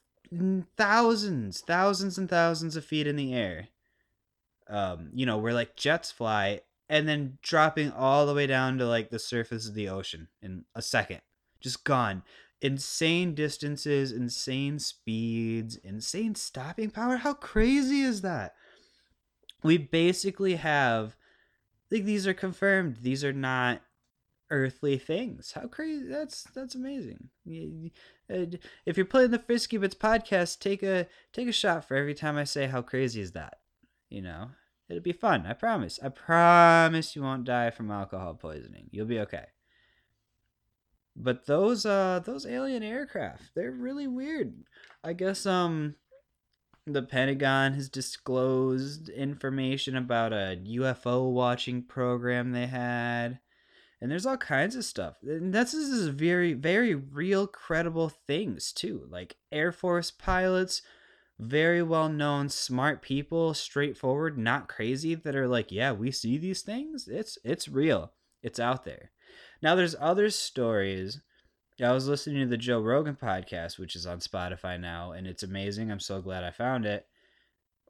thousands, 0.78 1.62
thousands 1.62 2.18
and 2.18 2.30
thousands 2.30 2.76
of 2.76 2.86
feet 2.86 3.08
in 3.08 3.16
the 3.16 3.34
air. 3.34 3.70
Um, 4.68 5.12
you 5.14 5.26
know, 5.26 5.38
where 5.38 5.54
like 5.54 5.76
jets 5.76 6.12
fly 6.12 6.62
and 6.90 7.08
then 7.08 7.38
dropping 7.42 7.92
all 7.92 8.26
the 8.26 8.34
way 8.34 8.48
down 8.48 8.78
to 8.78 8.88
like 8.88 9.10
the 9.10 9.20
surface 9.20 9.68
of 9.68 9.74
the 9.74 9.90
ocean 9.90 10.28
in 10.42 10.66
a 10.76 10.82
second. 10.82 11.22
Just 11.60 11.84
gone. 11.84 12.24
Insane 12.66 13.36
distances, 13.36 14.12
insane 14.12 14.80
speeds, 14.80 15.76
insane 15.76 16.34
stopping 16.34 16.90
power. 16.90 17.18
How 17.18 17.34
crazy 17.34 18.02
is 18.02 18.22
that? 18.22 18.56
We 19.62 19.78
basically 19.78 20.56
have 20.56 21.16
like 21.92 22.06
these 22.06 22.26
are 22.26 22.34
confirmed. 22.34 22.98
These 23.02 23.24
are 23.24 23.34
not 23.34 23.82
earthly 24.50 24.98
things. 24.98 25.52
How 25.52 25.68
crazy 25.68 26.08
that's 26.08 26.44
that's 26.56 26.74
amazing. 26.74 27.30
If 27.46 28.98
you're 28.98 29.06
playing 29.06 29.32
the 29.32 29.40
Frisky 29.40 29.78
Bits 29.78 29.94
podcast, 29.94 30.60
take 30.60 30.82
a 30.82 31.08
take 31.34 31.48
a 31.48 31.52
shot 31.52 31.88
for 31.88 31.96
every 31.96 32.16
time 32.16 32.36
I 32.36 32.46
say 32.46 32.66
how 32.66 32.82
crazy 32.82 33.22
is 33.22 33.34
that. 33.34 33.60
You 34.10 34.24
know, 34.24 34.50
It'll 34.90 35.04
be 35.04 35.14
fun. 35.14 35.46
I 35.48 35.54
promise. 35.54 36.00
I 36.04 36.10
promise 36.10 37.16
you 37.16 37.24
won't 37.24 37.44
die 37.44 37.72
from 37.72 37.90
alcohol 37.92 38.36
poisoning. 38.36 38.88
You'll 38.92 39.08
be 39.08 39.20
okay. 39.22 39.46
But 41.16 41.46
those 41.46 41.86
uh 41.86 42.22
those 42.26 42.46
alien 42.46 42.84
aircraft, 42.84 43.52
they're 43.56 43.72
really 43.72 44.08
weird. 44.08 44.54
I 45.04 45.14
guess 45.14 45.46
um 45.46 45.96
the 46.88 47.02
Pentagon 47.02 47.74
has 47.74 47.90
disclosed 47.90 49.10
information 49.10 49.96
about 49.96 50.34
a 50.34 50.60
UFO 50.64 51.32
watching 51.32 51.82
program 51.82 52.52
they 52.52 52.68
had. 52.68 53.40
And 54.02 54.12
there's 54.12 54.26
all 54.26 54.38
kinds 54.38 54.76
of 54.76 54.86
stuff. 54.86 55.16
And 55.24 55.52
this 55.52 55.74
is 55.74 56.10
very, 56.10 56.54
very 56.54 56.94
real, 56.94 57.48
credible 57.48 58.10
things, 58.10 58.72
too. 58.72 59.08
Like 59.10 59.38
Air 59.52 59.72
Force 59.72 60.12
pilots 60.12 60.84
very 61.40 61.84
well 61.84 62.08
known 62.08 62.50
smart 62.50 63.02
people 63.02 63.54
straightforward 63.54 64.38
not 64.38 64.70
crazy 64.70 65.16
that 65.16 65.36
are 65.36 65.48
like 65.48 65.70
yeah 65.72 65.92
we 65.92 66.10
see 66.10 66.38
these 66.38 66.62
things 66.62 67.08
it's 67.10 67.38
it's 67.44 67.68
real 67.68 68.14
it's 68.42 68.60
out 68.60 68.86
there 68.86 69.12
now 69.62 69.76
there's 69.76 69.96
other 70.00 70.30
stories. 70.30 71.22
I 71.82 71.92
was 71.92 72.08
listening 72.08 72.42
to 72.42 72.48
the 72.48 72.58
joe 72.58 72.80
rogan 72.80 73.18
podcast 73.22 73.78
which 73.78 73.98
is 73.98 74.06
on 74.06 74.20
spotify 74.20 74.80
now 74.80 75.12
and 75.12 75.28
it's 75.28 75.44
amazing. 75.44 75.92
I'm 75.92 76.00
so 76.00 76.22
glad 76.22 76.44
i 76.44 76.52
found 76.52 76.86
it. 76.86 77.06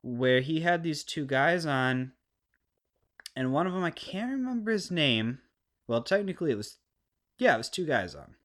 Where 0.02 0.42
he 0.42 0.62
had 0.62 0.84
these 0.84 1.04
two 1.04 1.26
guys 1.26 1.66
on 1.66 2.14
and 3.36 3.54
one 3.54 3.68
of 3.68 3.74
them 3.74 3.84
i 3.84 3.92
can't 3.92 4.32
remember 4.32 4.72
his 4.72 4.90
name. 4.90 5.40
Well 5.88 6.02
technically 6.02 6.52
it 6.52 6.58
was 6.58 6.78
yeah 7.38 7.56
it 7.56 7.60
was 7.60 7.70
two 7.70 7.86
guys 7.86 8.16
on. 8.16 8.36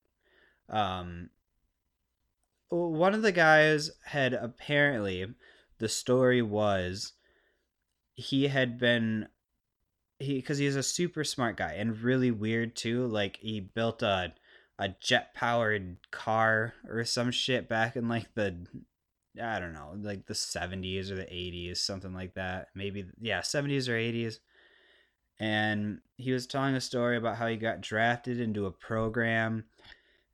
Um 0.68 1.30
one 2.68 3.14
of 3.14 3.22
the 3.22 3.32
guys 3.32 3.90
had 4.04 4.32
apparently 4.32 5.26
the 5.78 5.88
story 5.88 6.42
was 6.42 7.14
he 8.14 8.48
had 8.48 8.78
been 8.78 9.26
he 10.20 10.34
because 10.36 10.58
he's 10.58 10.76
a 10.76 10.82
super 10.82 11.24
smart 11.24 11.56
guy 11.56 11.74
and 11.74 12.02
really 12.02 12.30
weird 12.30 12.76
too 12.76 13.06
like 13.06 13.38
he 13.38 13.60
built 13.60 14.02
a 14.02 14.32
a 14.78 14.88
jet 15.00 15.34
powered 15.34 15.96
car 16.10 16.74
or 16.88 17.04
some 17.04 17.30
shit 17.30 17.68
back 17.68 17.96
in 17.96 18.08
like 18.08 18.32
the 18.34 18.54
i 19.42 19.58
don't 19.58 19.72
know 19.72 19.94
like 20.00 20.26
the 20.26 20.34
70s 20.34 21.10
or 21.10 21.16
the 21.16 21.22
80s 21.22 21.78
something 21.78 22.14
like 22.14 22.34
that 22.34 22.68
maybe 22.74 23.04
yeah 23.20 23.40
70s 23.40 23.88
or 23.88 23.92
80s 23.92 24.38
and 25.38 26.00
he 26.16 26.32
was 26.32 26.46
telling 26.46 26.74
a 26.74 26.80
story 26.80 27.16
about 27.16 27.36
how 27.36 27.46
he 27.46 27.56
got 27.56 27.80
drafted 27.80 28.40
into 28.40 28.66
a 28.66 28.70
program 28.70 29.64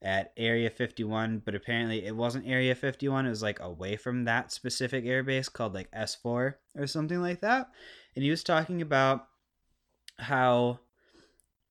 at 0.03 0.33
Area 0.37 0.69
51, 0.69 1.43
but 1.45 1.55
apparently 1.55 2.05
it 2.05 2.15
wasn't 2.15 2.47
Area 2.47 2.75
51. 2.75 3.27
It 3.27 3.31
was 3.31 3.43
like 3.43 3.61
away 3.61 3.97
from 3.97 4.25
that 4.25 4.53
specific 4.53 5.05
airbase 5.05 5.51
called 5.51 5.75
like 5.75 5.91
S4 5.93 6.55
or 6.77 6.87
something 6.87 7.21
like 7.21 7.41
that. 7.41 7.71
And 8.15 8.25
he 8.25 8.31
was 8.31 8.43
talking 8.43 8.83
about 8.83 9.29
how 10.19 10.81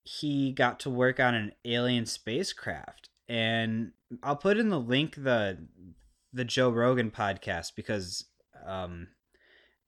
he 0.04 0.52
got 0.52 0.80
to 0.82 0.90
work 0.90 1.20
on 1.20 1.34
an 1.34 1.52
alien 1.66 2.06
spacecraft. 2.06 3.10
And 3.28 3.92
I'll 4.22 4.36
put 4.36 4.58
in 4.58 4.70
the 4.70 4.80
link 4.80 5.16
the 5.16 5.58
the 6.32 6.46
Joe 6.46 6.70
Rogan 6.70 7.12
podcast 7.12 7.76
because 7.76 8.26
um 8.66 9.08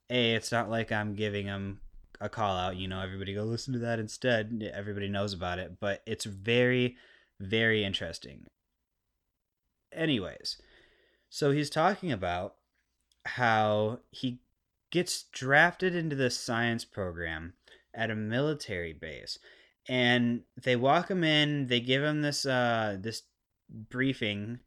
a 0.10 0.34
it's 0.34 0.52
not 0.52 0.70
like 0.70 0.92
I'm 0.92 1.14
giving 1.14 1.46
him 1.46 1.82
a 2.20 2.30
call 2.30 2.58
out, 2.58 2.78
you 2.78 2.88
know, 2.88 3.02
everybody 3.02 3.34
go 3.34 3.44
listen 3.44 3.74
to 3.74 3.80
that 3.80 4.00
instead. 4.00 4.72
Everybody 4.74 5.08
knows 5.08 5.34
about 5.34 5.60
it, 5.60 5.80
but 5.80 6.02
it's 6.08 6.26
very 6.26 6.98
very 7.40 7.84
interesting. 7.84 8.46
Anyways, 9.94 10.60
so 11.30 11.52
he's 11.52 11.70
talking 11.70 12.12
about 12.12 12.56
how 13.26 14.00
he 14.10 14.40
gets 14.90 15.24
drafted 15.32 15.94
into 15.94 16.16
this 16.16 16.40
science 16.40 16.86
program 16.86 17.54
at 17.98 18.12
a 18.12 18.16
military 18.16 18.94
base 18.94 19.38
and 19.90 20.42
they 20.64 20.76
walk 20.76 21.10
him 21.10 21.24
in 21.24 21.68
they 21.68 21.80
give 21.80 22.04
him 22.04 22.22
this 22.22 22.46
uh 22.46 22.98
this 23.00 23.24
briefing 23.70 24.60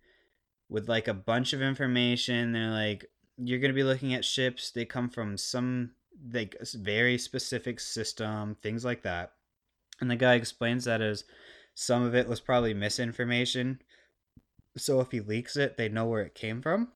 with 0.69 0.89
like 0.89 1.09
a 1.09 1.15
bunch 1.15 1.53
of 1.53 1.63
information 1.63 2.53
they're 2.53 2.71
like 2.71 3.07
you're 3.39 3.61
to 3.61 3.73
be 3.73 3.83
looking 3.83 4.13
at 4.13 4.25
ships 4.25 4.71
they 4.71 4.85
come 4.85 5.09
from 5.09 5.39
some 5.39 5.91
like 6.33 6.55
very 6.75 7.17
specific 7.17 7.81
system 7.81 8.57
things 8.63 8.85
like 8.85 9.03
that 9.03 9.33
and 10.01 10.11
the 10.11 10.17
guy 10.17 10.35
explains 10.35 10.85
that 10.85 11.01
as 11.01 11.25
some 11.75 12.03
of 12.03 12.15
it 12.15 12.29
was 12.29 12.41
probably 12.41 12.75
misinformation. 12.75 13.81
So 14.77 15.01
if 15.01 15.11
he 15.11 15.21
leaks 15.21 15.57
it, 15.57 15.77
they 15.77 15.89
know 15.89 16.07
where 16.07 16.23
it 16.23 16.35
came 16.35 16.63
from. 16.63 16.89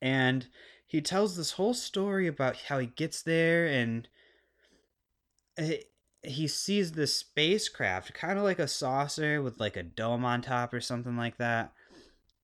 And 0.00 0.46
he 0.86 1.00
tells 1.00 1.36
this 1.36 1.52
whole 1.52 1.74
story 1.74 2.26
about 2.26 2.56
how 2.68 2.78
he 2.78 2.86
gets 2.86 3.22
there 3.22 3.66
and 3.66 4.08
he 6.22 6.48
sees 6.48 6.92
this 6.92 7.16
spacecraft, 7.16 8.14
kind 8.14 8.38
of 8.38 8.44
like 8.44 8.58
a 8.58 8.68
saucer 8.68 9.42
with 9.42 9.60
like 9.60 9.76
a 9.76 9.82
dome 9.82 10.24
on 10.24 10.42
top 10.42 10.72
or 10.74 10.80
something 10.80 11.16
like 11.16 11.38
that. 11.38 11.72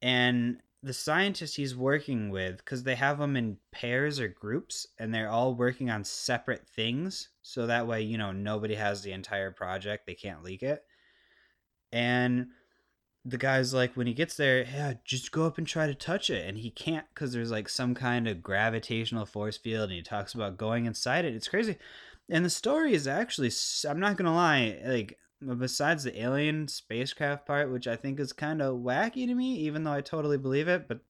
and 0.02 0.58
the 0.82 0.92
scientist 0.92 1.56
he's 1.56 1.74
working 1.74 2.30
with 2.30 2.58
because 2.58 2.84
they 2.84 2.94
have 2.94 3.18
them 3.18 3.36
in 3.36 3.56
pairs 3.72 4.20
or 4.20 4.28
groups 4.28 4.86
and 4.98 5.12
they're 5.12 5.28
all 5.28 5.54
working 5.54 5.90
on 5.90 6.04
separate 6.04 6.68
things 6.68 7.30
so 7.42 7.66
that 7.66 7.86
way 7.88 8.02
you 8.02 8.16
know 8.16 8.30
nobody 8.30 8.76
has 8.76 9.02
the 9.02 9.10
entire 9.10 9.50
project 9.50 10.06
they 10.06 10.14
can't 10.14 10.44
leak 10.44 10.62
it 10.62 10.84
and 11.92 12.46
the 13.24 13.38
guy's 13.38 13.74
like 13.74 13.96
when 13.96 14.06
he 14.06 14.14
gets 14.14 14.36
there 14.36 14.62
yeah 14.64 14.94
just 15.04 15.32
go 15.32 15.44
up 15.44 15.58
and 15.58 15.66
try 15.66 15.86
to 15.88 15.94
touch 15.94 16.30
it 16.30 16.46
and 16.46 16.58
he 16.58 16.70
can't 16.70 17.06
because 17.12 17.32
there's 17.32 17.50
like 17.50 17.68
some 17.68 17.94
kind 17.94 18.28
of 18.28 18.42
gravitational 18.42 19.26
force 19.26 19.56
field 19.56 19.84
and 19.84 19.96
he 19.96 20.02
talks 20.02 20.34
about 20.34 20.56
going 20.56 20.86
inside 20.86 21.24
it 21.24 21.34
it's 21.34 21.48
crazy 21.48 21.76
and 22.30 22.44
the 22.44 22.50
story 22.50 22.92
is 22.94 23.06
actually 23.06 23.50
i'm 23.88 24.00
not 24.00 24.16
gonna 24.16 24.34
lie 24.34 24.78
like 24.84 25.18
besides 25.58 26.04
the 26.04 26.20
alien 26.20 26.68
spacecraft 26.68 27.46
part, 27.46 27.70
which 27.70 27.86
I 27.86 27.96
think 27.96 28.18
is 28.18 28.32
kind 28.32 28.62
of 28.62 28.76
wacky 28.76 29.26
to 29.26 29.34
me, 29.34 29.56
even 29.56 29.84
though 29.84 29.92
I 29.92 30.00
totally 30.00 30.38
believe 30.38 30.68
it, 30.68 30.88
but 30.88 31.00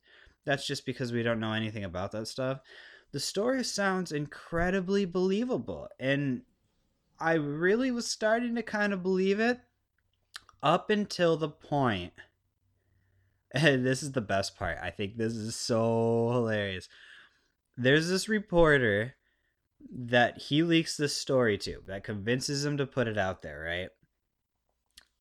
that's 0.45 0.67
just 0.67 0.87
because 0.87 1.13
we 1.13 1.23
don't 1.23 1.41
know 1.41 1.53
anything 1.53 1.85
about 1.85 2.13
that 2.13 2.27
stuff. 2.27 2.61
The 3.13 3.21
story 3.21 3.63
sounds 3.65 4.13
incredibly 4.13 5.05
believable, 5.05 5.89
and 5.99 6.43
I 7.19 7.35
really 7.35 7.91
was 7.91 8.07
starting 8.07 8.55
to 8.57 8.63
kind 8.63 8.93
of 8.93 9.03
believe 9.03 9.41
it 9.41 9.61
up 10.63 10.91
until 10.91 11.37
the 11.37 11.49
point. 11.49 12.13
And 13.55 13.87
this 13.87 14.03
is 14.03 14.13
the 14.13 14.21
best 14.21 14.59
part. 14.59 14.77
I 14.83 14.91
think 14.91 15.17
this 15.17 15.33
is 15.33 15.57
so 15.57 16.31
hilarious. 16.31 16.91
There's 17.75 18.07
this 18.07 18.29
reporter 18.29 19.15
that 19.91 20.39
he 20.39 20.63
leaks 20.63 20.97
this 20.97 21.17
story 21.17 21.59
to 21.59 21.83
that 21.87 22.05
convinces 22.05 22.65
him 22.65 22.77
to 22.77 22.87
put 22.87 23.09
it 23.09 23.19
out 23.19 23.43
there, 23.43 23.63
right? 23.63 23.91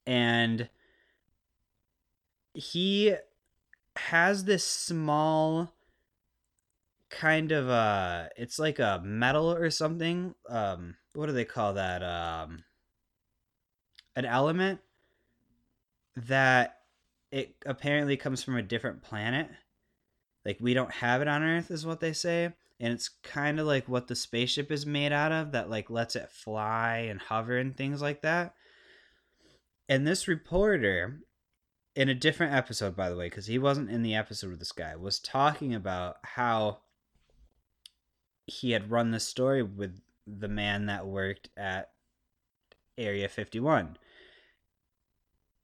and 0.05 0.69
he 2.53 3.15
has 3.95 4.45
this 4.45 4.63
small 4.65 5.73
kind 7.09 7.51
of 7.51 7.69
uh 7.69 8.25
it's 8.35 8.59
like 8.59 8.79
a 8.79 9.01
metal 9.03 9.51
or 9.51 9.69
something 9.69 10.33
um 10.49 10.95
what 11.13 11.27
do 11.27 11.31
they 11.31 11.45
call 11.45 11.73
that 11.73 12.03
um 12.03 12.63
an 14.15 14.25
element 14.25 14.79
that 16.15 16.79
it 17.31 17.55
apparently 17.65 18.17
comes 18.17 18.43
from 18.43 18.57
a 18.57 18.61
different 18.61 19.01
planet 19.01 19.49
like 20.45 20.57
we 20.59 20.73
don't 20.73 20.91
have 20.91 21.21
it 21.21 21.27
on 21.27 21.41
earth 21.43 21.71
is 21.71 21.85
what 21.85 22.01
they 22.01 22.11
say 22.11 22.51
and 22.79 22.93
it's 22.93 23.09
kind 23.23 23.59
of 23.59 23.65
like 23.65 23.87
what 23.87 24.07
the 24.07 24.15
spaceship 24.15 24.71
is 24.71 24.85
made 24.85 25.11
out 25.11 25.31
of 25.31 25.51
that 25.51 25.69
like 25.69 25.89
lets 25.89 26.15
it 26.15 26.29
fly 26.31 27.07
and 27.09 27.21
hover 27.21 27.57
and 27.57 27.77
things 27.77 28.01
like 28.01 28.21
that 28.21 28.55
and 29.87 30.07
this 30.07 30.27
reporter, 30.27 31.21
in 31.95 32.09
a 32.09 32.15
different 32.15 32.53
episode, 32.53 32.95
by 32.95 33.09
the 33.09 33.15
way, 33.15 33.27
because 33.27 33.45
he 33.45 33.59
wasn't 33.59 33.91
in 33.91 34.01
the 34.01 34.15
episode 34.15 34.49
with 34.49 34.59
this 34.59 34.71
guy, 34.71 34.95
was 34.95 35.19
talking 35.19 35.73
about 35.73 36.17
how 36.23 36.79
he 38.47 38.71
had 38.71 38.91
run 38.91 39.11
the 39.11 39.19
story 39.19 39.63
with 39.63 40.01
the 40.25 40.47
man 40.47 40.87
that 40.87 41.05
worked 41.05 41.49
at 41.55 41.91
Area 42.97 43.29
51. 43.29 43.97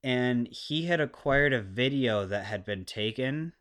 And 0.03 0.47
he 0.47 0.85
had 0.85 0.99
acquired 0.99 1.53
a 1.53 1.61
video 1.61 2.25
that 2.25 2.45
had 2.45 2.63
been 2.63 2.85
taken 2.85 3.53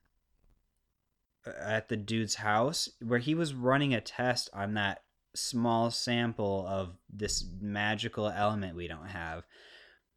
at 1.46 1.88
the 1.88 1.96
dude's 1.96 2.36
house 2.36 2.88
where 3.00 3.18
he 3.18 3.34
was 3.34 3.54
running 3.54 3.94
a 3.94 4.00
test 4.00 4.50
on 4.52 4.74
that 4.74 5.02
small 5.34 5.90
sample 5.90 6.66
of 6.68 6.96
this 7.12 7.44
magical 7.60 8.28
element 8.28 8.76
we 8.76 8.88
don't 8.88 9.08
have 9.08 9.44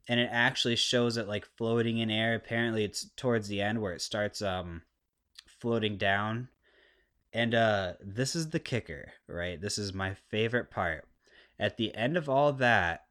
and 0.08 0.20
it 0.20 0.30
actually 0.32 0.76
shows 0.76 1.18
it 1.18 1.28
like 1.28 1.46
floating 1.58 2.00
in 2.00 2.10
air. 2.10 2.36
Apparently, 2.36 2.84
it's 2.84 3.10
towards 3.16 3.48
the 3.48 3.62
end 3.62 3.82
where 3.82 3.94
it 3.94 4.02
starts 4.02 4.42
um 4.42 4.82
floating 5.60 5.98
down. 5.98 6.50
And 7.32 7.56
uh 7.56 7.94
this 8.02 8.36
is 8.36 8.50
the 8.50 8.60
kicker, 8.60 9.14
right? 9.28 9.60
This 9.60 9.78
is 9.78 9.94
my 9.94 10.16
favorite 10.30 10.70
part. 10.70 11.08
At 11.60 11.78
the 11.78 11.96
end 11.96 12.18
of 12.18 12.28
all 12.28 12.54
that, 12.54 13.06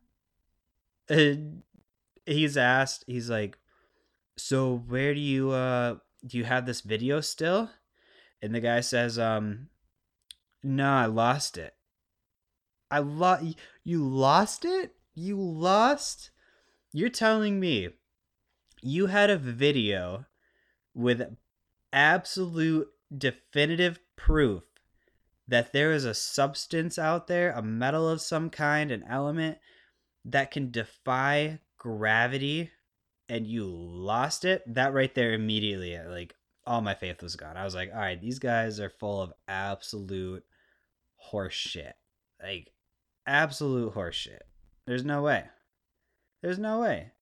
he's 2.26 2.56
asked, 2.56 3.04
he's 3.06 3.30
like, 3.30 3.56
"So 4.36 4.76
where 4.86 5.14
do 5.14 5.20
you 5.20 5.50
uh 5.50 5.96
do 6.26 6.38
you 6.38 6.44
have 6.44 6.66
this 6.66 6.82
video 6.82 7.20
still?" 7.20 7.70
And 8.42 8.54
the 8.54 8.60
guy 8.60 8.80
says, 8.80 9.18
"Um 9.18 9.68
no, 10.62 10.90
I 10.90 11.06
lost 11.06 11.56
it." 11.56 11.74
I 12.90 12.98
lost 12.98 13.56
you 13.84 14.06
lost 14.06 14.64
it? 14.64 14.94
You 15.14 15.40
lost 15.40 16.30
you're 16.92 17.08
telling 17.08 17.58
me 17.58 17.88
you 18.82 19.06
had 19.06 19.30
a 19.30 19.38
video 19.38 20.26
with 20.94 21.36
absolute 21.92 22.88
definitive 23.16 23.98
proof 24.16 24.62
that 25.48 25.72
there 25.72 25.92
is 25.92 26.04
a 26.04 26.14
substance 26.14 26.98
out 26.98 27.26
there, 27.26 27.52
a 27.52 27.62
metal 27.62 28.08
of 28.08 28.20
some 28.20 28.50
kind, 28.50 28.90
an 28.90 29.04
element 29.08 29.58
that 30.24 30.50
can 30.50 30.70
defy 30.70 31.58
gravity 31.78 32.70
and 33.28 33.46
you 33.46 33.64
lost 33.66 34.44
it, 34.44 34.62
that 34.66 34.92
right 34.92 35.14
there 35.14 35.32
immediately 35.32 35.98
like 36.06 36.34
all 36.66 36.80
my 36.80 36.94
faith 36.94 37.22
was 37.22 37.36
gone. 37.36 37.56
I 37.56 37.64
was 37.64 37.74
like, 37.74 37.90
all 37.92 38.00
right, 38.00 38.20
these 38.20 38.38
guys 38.38 38.78
are 38.80 38.90
full 38.90 39.20
of 39.20 39.32
absolute 39.48 40.44
horse 41.16 41.54
shit. 41.54 41.94
Like 42.42 42.72
absolute 43.26 43.92
horse 43.92 44.16
shit. 44.16 44.44
There's 44.86 45.04
no 45.04 45.22
way. 45.22 45.44
There's 46.42 46.58
no 46.58 46.80
way. 46.80 47.12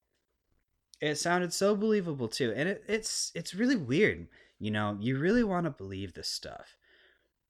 It 1.01 1.17
sounded 1.17 1.53
so 1.53 1.75
believable 1.75 2.29
too, 2.29 2.53
and 2.55 2.69
it, 2.69 2.85
it's 2.87 3.33
it's 3.35 3.55
really 3.55 3.77
weird. 3.77 4.29
You 4.59 4.71
know, 4.71 4.99
you 5.01 5.19
really 5.19 5.45
want 5.45 5.65
to 5.65 5.71
believe 5.71 6.13
this 6.13 6.29
stuff, 6.29 6.77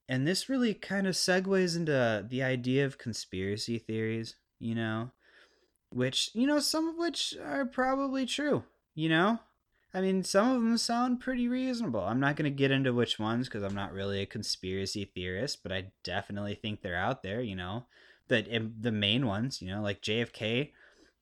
and 0.09 0.27
this 0.27 0.49
really 0.49 0.73
kind 0.73 1.09
of 1.09 1.15
segues 1.15 1.77
into 1.77 2.25
the 2.29 2.43
idea 2.43 2.87
of 2.87 2.99
conspiracy 2.99 3.79
theories. 3.79 4.37
You 4.61 4.77
know, 4.77 5.11
which 5.91 6.31
you 6.33 6.47
know 6.47 6.61
some 6.61 6.89
of 6.89 6.97
which 6.97 7.37
are 7.45 7.65
probably 7.65 8.25
true. 8.25 8.63
You 8.95 9.09
know, 9.09 9.39
I 9.93 10.01
mean, 10.01 10.23
some 10.23 10.49
of 10.49 10.63
them 10.63 10.79
sound 10.79 11.21
pretty 11.21 11.49
reasonable. 11.49 12.01
I'm 12.01 12.21
not 12.21 12.37
going 12.37 12.51
to 12.51 12.57
get 12.57 12.71
into 12.71 12.93
which 12.93 13.19
ones 13.19 13.49
because 13.49 13.63
I'm 13.63 13.75
not 13.75 13.93
really 13.93 14.23
a 14.23 14.27
conspiracy 14.27 15.05
theorist, 15.05 15.63
but 15.63 15.73
I 15.73 15.87
definitely 16.05 16.55
think 16.55 16.81
they're 16.81 16.97
out 16.97 17.23
there. 17.23 17.41
You 17.41 17.57
know, 17.57 17.87
that 18.29 18.47
the 18.81 18.93
main 18.93 19.27
ones. 19.27 19.61
You 19.61 19.69
know, 19.75 19.83
like 19.83 20.01
JFK 20.01 20.71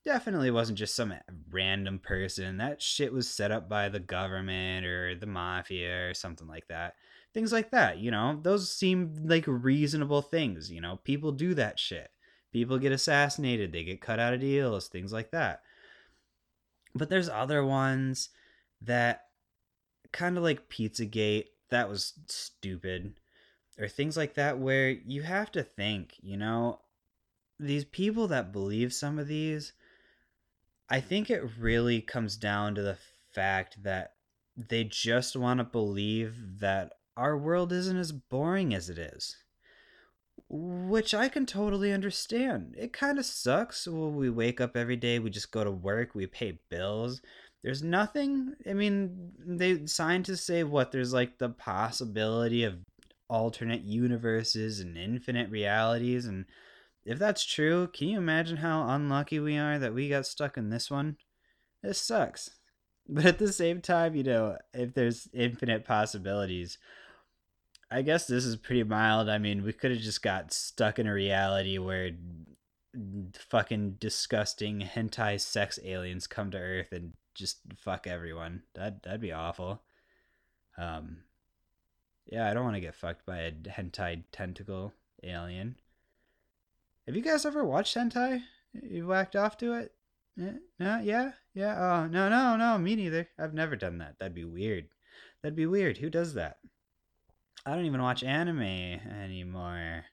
definitely 0.04 0.50
wasn't 0.50 0.78
just 0.78 0.94
some 0.94 1.12
random 1.50 1.98
person. 1.98 2.58
That 2.58 2.80
shit 2.80 3.12
was 3.12 3.28
set 3.28 3.50
up 3.50 3.68
by 3.68 3.88
the 3.88 4.00
government 4.00 4.86
or 4.86 5.14
the 5.14 5.26
mafia 5.26 6.08
or 6.08 6.14
something 6.14 6.46
like 6.46 6.66
that. 6.68 6.94
Things 7.34 7.52
like 7.52 7.70
that, 7.72 7.98
you 7.98 8.10
know, 8.10 8.38
those 8.42 8.72
seem 8.72 9.14
like 9.26 9.44
reasonable 9.46 10.22
things. 10.22 10.70
You 10.70 10.80
know, 10.80 10.98
people 11.04 11.30
do 11.30 11.52
that 11.54 11.78
shit. 11.78 12.10
People 12.52 12.78
get 12.78 12.90
assassinated, 12.90 13.70
they 13.70 13.84
get 13.84 14.00
cut 14.00 14.18
out 14.18 14.32
of 14.32 14.40
deals, 14.40 14.88
things 14.88 15.12
like 15.12 15.30
that. 15.32 15.60
But 16.94 17.10
there's 17.10 17.28
other 17.28 17.62
ones 17.62 18.30
that 18.82 19.26
kind 20.12 20.36
of 20.36 20.42
like 20.42 20.68
Pizzagate, 20.68 21.46
that 21.70 21.88
was 21.88 22.14
stupid. 22.26 23.14
Or 23.78 23.88
things 23.88 24.16
like 24.16 24.34
that 24.34 24.58
where 24.58 24.90
you 24.90 25.22
have 25.22 25.52
to 25.52 25.62
think, 25.62 26.14
you 26.20 26.36
know, 26.36 26.80
these 27.60 27.84
people 27.84 28.28
that 28.28 28.52
believe 28.52 28.92
some 28.92 29.18
of 29.18 29.28
these 29.28 29.72
I 30.90 31.00
think 31.00 31.28
it 31.28 31.42
really 31.58 32.00
comes 32.00 32.36
down 32.36 32.74
to 32.74 32.82
the 32.82 32.96
fact 33.30 33.82
that 33.82 34.14
they 34.56 34.84
just 34.84 35.36
want 35.36 35.58
to 35.58 35.64
believe 35.64 36.60
that 36.60 36.92
our 37.16 37.36
world 37.36 37.72
isn't 37.72 37.96
as 37.96 38.12
boring 38.12 38.72
as 38.74 38.88
it 38.88 38.98
is. 38.98 39.36
Which 40.48 41.12
I 41.12 41.28
can 41.28 41.44
totally 41.44 41.92
understand. 41.92 42.74
It 42.78 42.94
kind 42.94 43.18
of 43.18 43.26
sucks 43.26 43.86
when 43.86 44.16
we 44.16 44.30
wake 44.30 44.62
up 44.62 44.76
every 44.76 44.96
day, 44.96 45.18
we 45.18 45.28
just 45.28 45.52
go 45.52 45.62
to 45.62 45.70
work, 45.70 46.14
we 46.14 46.26
pay 46.26 46.58
bills. 46.70 47.20
There's 47.62 47.82
nothing, 47.82 48.54
I 48.68 48.72
mean, 48.72 49.32
they 49.38 49.86
scientists 49.86 50.44
say 50.44 50.62
what 50.62 50.92
there's 50.92 51.12
like 51.12 51.38
the 51.38 51.48
possibility 51.48 52.64
of 52.64 52.78
alternate 53.28 53.82
universes 53.82 54.80
and 54.80 54.96
infinite 54.96 55.50
realities 55.50 56.24
and 56.24 56.46
if 57.04 57.18
that's 57.18 57.44
true, 57.44 57.88
can 57.88 58.08
you 58.08 58.18
imagine 58.18 58.58
how 58.58 58.86
unlucky 58.86 59.40
we 59.40 59.56
are 59.56 59.78
that 59.78 59.94
we 59.94 60.10
got 60.10 60.26
stuck 60.26 60.58
in 60.58 60.68
this 60.68 60.90
one? 60.90 61.16
This 61.82 61.98
sucks. 61.98 62.50
But 63.10 63.24
at 63.24 63.38
the 63.38 63.50
same 63.50 63.80
time, 63.80 64.14
you 64.14 64.22
know, 64.22 64.58
if 64.74 64.92
there's 64.92 65.28
infinite 65.32 65.86
possibilities, 65.86 66.76
I 67.90 68.02
guess 68.02 68.26
this 68.26 68.44
is 68.44 68.56
pretty 68.56 68.84
mild. 68.84 69.30
I 69.30 69.38
mean, 69.38 69.64
we 69.64 69.72
could 69.72 69.92
have 69.92 70.00
just 70.00 70.22
got 70.22 70.52
stuck 70.52 70.98
in 70.98 71.06
a 71.06 71.14
reality 71.14 71.78
where 71.78 72.10
fucking 73.48 73.92
disgusting 73.98 74.80
hentai 74.80 75.40
sex 75.40 75.78
aliens 75.82 76.26
come 76.26 76.50
to 76.50 76.58
Earth 76.58 76.92
and 76.92 77.14
just 77.38 77.58
fuck 77.76 78.06
everyone. 78.06 78.62
That 78.74 79.02
that'd 79.04 79.20
be 79.20 79.32
awful. 79.32 79.80
Um, 80.76 81.18
yeah, 82.26 82.50
I 82.50 82.54
don't 82.54 82.64
want 82.64 82.76
to 82.76 82.80
get 82.80 82.94
fucked 82.94 83.24
by 83.24 83.38
a 83.38 83.52
hentai 83.52 84.24
tentacle 84.32 84.92
alien. 85.22 85.76
Have 87.06 87.16
you 87.16 87.22
guys 87.22 87.46
ever 87.46 87.64
watched 87.64 87.96
hentai? 87.96 88.42
You 88.82 89.06
whacked 89.06 89.36
off 89.36 89.56
to 89.58 89.74
it? 89.74 89.92
No, 90.36 91.00
yeah, 91.02 91.32
yeah. 91.54 91.74
Oh, 91.78 92.06
no, 92.06 92.28
no, 92.28 92.56
no, 92.56 92.78
me 92.78 92.94
neither. 92.94 93.28
I've 93.38 93.54
never 93.54 93.76
done 93.76 93.98
that. 93.98 94.18
That'd 94.18 94.34
be 94.34 94.44
weird. 94.44 94.88
That'd 95.42 95.56
be 95.56 95.66
weird. 95.66 95.98
Who 95.98 96.10
does 96.10 96.34
that? 96.34 96.58
I 97.66 97.74
don't 97.74 97.86
even 97.86 98.02
watch 98.02 98.22
anime 98.22 98.60
anymore. 98.60 100.04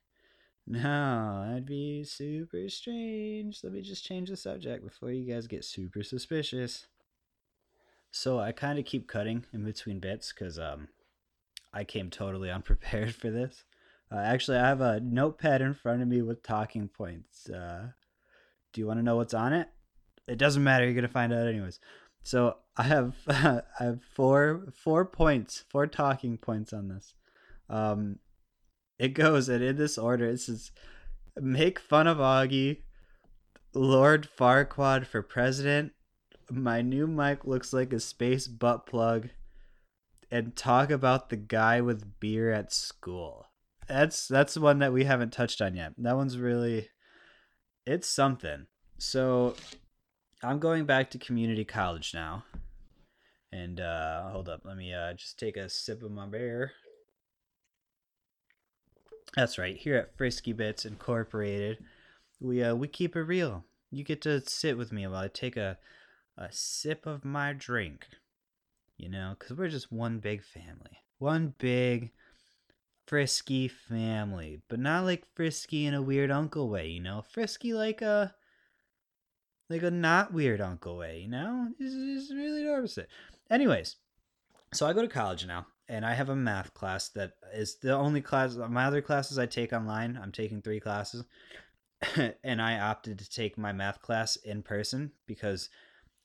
No, 0.66 1.44
that'd 1.46 1.66
be 1.66 2.02
super 2.02 2.68
strange. 2.68 3.60
Let 3.62 3.72
me 3.72 3.82
just 3.82 4.04
change 4.04 4.30
the 4.30 4.36
subject 4.36 4.82
before 4.82 5.12
you 5.12 5.32
guys 5.32 5.46
get 5.46 5.64
super 5.64 6.02
suspicious. 6.02 6.86
So 8.10 8.38
I 8.38 8.52
kind 8.52 8.78
of 8.78 8.84
keep 8.84 9.08
cutting 9.08 9.44
in 9.52 9.64
between 9.64 10.00
bits 10.00 10.32
because 10.32 10.58
um, 10.58 10.88
I 11.72 11.84
came 11.84 12.10
totally 12.10 12.50
unprepared 12.50 13.14
for 13.14 13.30
this. 13.30 13.64
Uh, 14.10 14.18
actually, 14.18 14.58
I 14.58 14.68
have 14.68 14.80
a 14.80 15.00
notepad 15.00 15.60
in 15.60 15.74
front 15.74 16.02
of 16.02 16.08
me 16.08 16.22
with 16.22 16.42
talking 16.42 16.88
points. 16.88 17.50
Uh, 17.50 17.88
do 18.72 18.80
you 18.80 18.86
want 18.86 18.98
to 19.00 19.04
know 19.04 19.16
what's 19.16 19.34
on 19.34 19.52
it? 19.52 19.68
It 20.28 20.38
doesn't 20.38 20.62
matter. 20.62 20.84
You're 20.84 20.94
gonna 20.94 21.08
find 21.08 21.32
out 21.32 21.46
anyways. 21.46 21.80
So 22.22 22.56
I 22.76 22.84
have 22.84 23.14
I 23.28 23.62
have 23.78 24.00
four 24.14 24.68
four 24.74 25.04
points, 25.04 25.64
four 25.68 25.86
talking 25.86 26.36
points 26.36 26.72
on 26.72 26.88
this. 26.88 27.14
Um, 27.68 28.18
it 28.98 29.08
goes, 29.14 29.48
and 29.48 29.62
in 29.62 29.76
this 29.76 29.98
order, 29.98 30.26
it 30.26 30.40
says, 30.40 30.72
"Make 31.36 31.78
fun 31.78 32.06
of 32.06 32.18
Augie, 32.18 32.82
Lord 33.74 34.28
Farquaad 34.28 35.06
for 35.06 35.22
president. 35.22 35.92
My 36.50 36.82
new 36.82 37.06
mic 37.06 37.44
looks 37.44 37.72
like 37.72 37.92
a 37.92 38.00
space 38.00 38.46
butt 38.46 38.86
plug, 38.86 39.30
and 40.30 40.54
talk 40.56 40.90
about 40.90 41.28
the 41.28 41.36
guy 41.36 41.80
with 41.80 42.20
beer 42.20 42.52
at 42.52 42.72
school." 42.72 43.46
That's 43.88 44.26
that's 44.28 44.54
the 44.54 44.60
one 44.60 44.78
that 44.80 44.92
we 44.92 45.04
haven't 45.04 45.32
touched 45.32 45.60
on 45.60 45.76
yet. 45.76 45.92
That 45.98 46.16
one's 46.16 46.38
really, 46.38 46.88
it's 47.86 48.08
something. 48.08 48.66
So, 48.98 49.54
I'm 50.42 50.58
going 50.58 50.86
back 50.86 51.10
to 51.10 51.18
community 51.18 51.64
college 51.64 52.12
now. 52.14 52.44
And 53.52 53.80
uh, 53.80 54.30
hold 54.30 54.48
up, 54.48 54.62
let 54.64 54.76
me 54.76 54.92
uh, 54.92 55.14
just 55.14 55.38
take 55.38 55.56
a 55.56 55.68
sip 55.68 56.02
of 56.02 56.10
my 56.10 56.26
beer. 56.26 56.72
That's 59.34 59.58
right. 59.58 59.76
Here 59.76 59.96
at 59.96 60.16
Frisky 60.16 60.52
Bits 60.52 60.84
Incorporated, 60.84 61.78
we 62.40 62.62
uh 62.62 62.74
we 62.74 62.88
keep 62.88 63.16
it 63.16 63.22
real. 63.22 63.64
You 63.90 64.04
get 64.04 64.22
to 64.22 64.40
sit 64.40 64.76
with 64.78 64.92
me 64.92 65.06
while 65.06 65.16
I 65.16 65.28
take 65.28 65.56
a 65.56 65.78
a 66.36 66.48
sip 66.50 67.06
of 67.06 67.24
my 67.24 67.52
drink. 67.52 68.06
You 68.96 69.08
know, 69.08 69.36
cuz 69.38 69.56
we're 69.56 69.68
just 69.68 69.92
one 69.92 70.18
big 70.18 70.42
family. 70.42 71.02
One 71.18 71.54
big 71.58 72.12
frisky 73.06 73.68
family, 73.68 74.62
but 74.68 74.80
not 74.80 75.04
like 75.04 75.32
frisky 75.34 75.86
in 75.86 75.94
a 75.94 76.02
weird 76.02 76.30
uncle 76.30 76.68
way, 76.68 76.88
you 76.88 77.00
know? 77.00 77.22
Frisky 77.22 77.72
like 77.72 78.02
a 78.02 78.34
like 79.68 79.82
a 79.82 79.90
not 79.90 80.32
weird 80.32 80.60
uncle 80.60 80.96
way, 80.96 81.20
you 81.20 81.28
know? 81.28 81.72
It's, 81.78 81.94
it's 81.94 82.32
really 82.32 82.62
the 82.62 82.76
opposite. 82.76 83.08
Anyways, 83.50 83.96
so 84.72 84.86
I 84.86 84.92
go 84.92 85.02
to 85.02 85.08
college 85.08 85.46
now 85.46 85.66
and 85.88 86.04
I 86.04 86.14
have 86.14 86.28
a 86.28 86.36
math 86.36 86.74
class 86.74 87.08
that 87.10 87.32
is 87.54 87.76
the 87.76 87.94
only 87.94 88.20
class. 88.20 88.56
My 88.56 88.84
other 88.84 89.02
classes 89.02 89.38
I 89.38 89.46
take 89.46 89.72
online. 89.72 90.18
I'm 90.20 90.32
taking 90.32 90.60
three 90.60 90.80
classes, 90.80 91.24
and 92.44 92.60
I 92.60 92.78
opted 92.78 93.18
to 93.18 93.30
take 93.30 93.56
my 93.56 93.72
math 93.72 94.02
class 94.02 94.36
in 94.36 94.62
person 94.62 95.12
because 95.26 95.68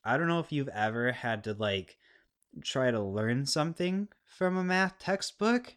I 0.04 0.16
don't 0.16 0.28
know 0.28 0.40
if 0.40 0.52
you've 0.52 0.68
ever 0.68 1.12
had 1.12 1.44
to 1.44 1.54
like 1.54 1.98
try 2.64 2.90
to 2.90 3.00
learn 3.00 3.46
something 3.46 4.08
from 4.24 4.56
a 4.56 4.64
math 4.64 4.98
textbook, 4.98 5.76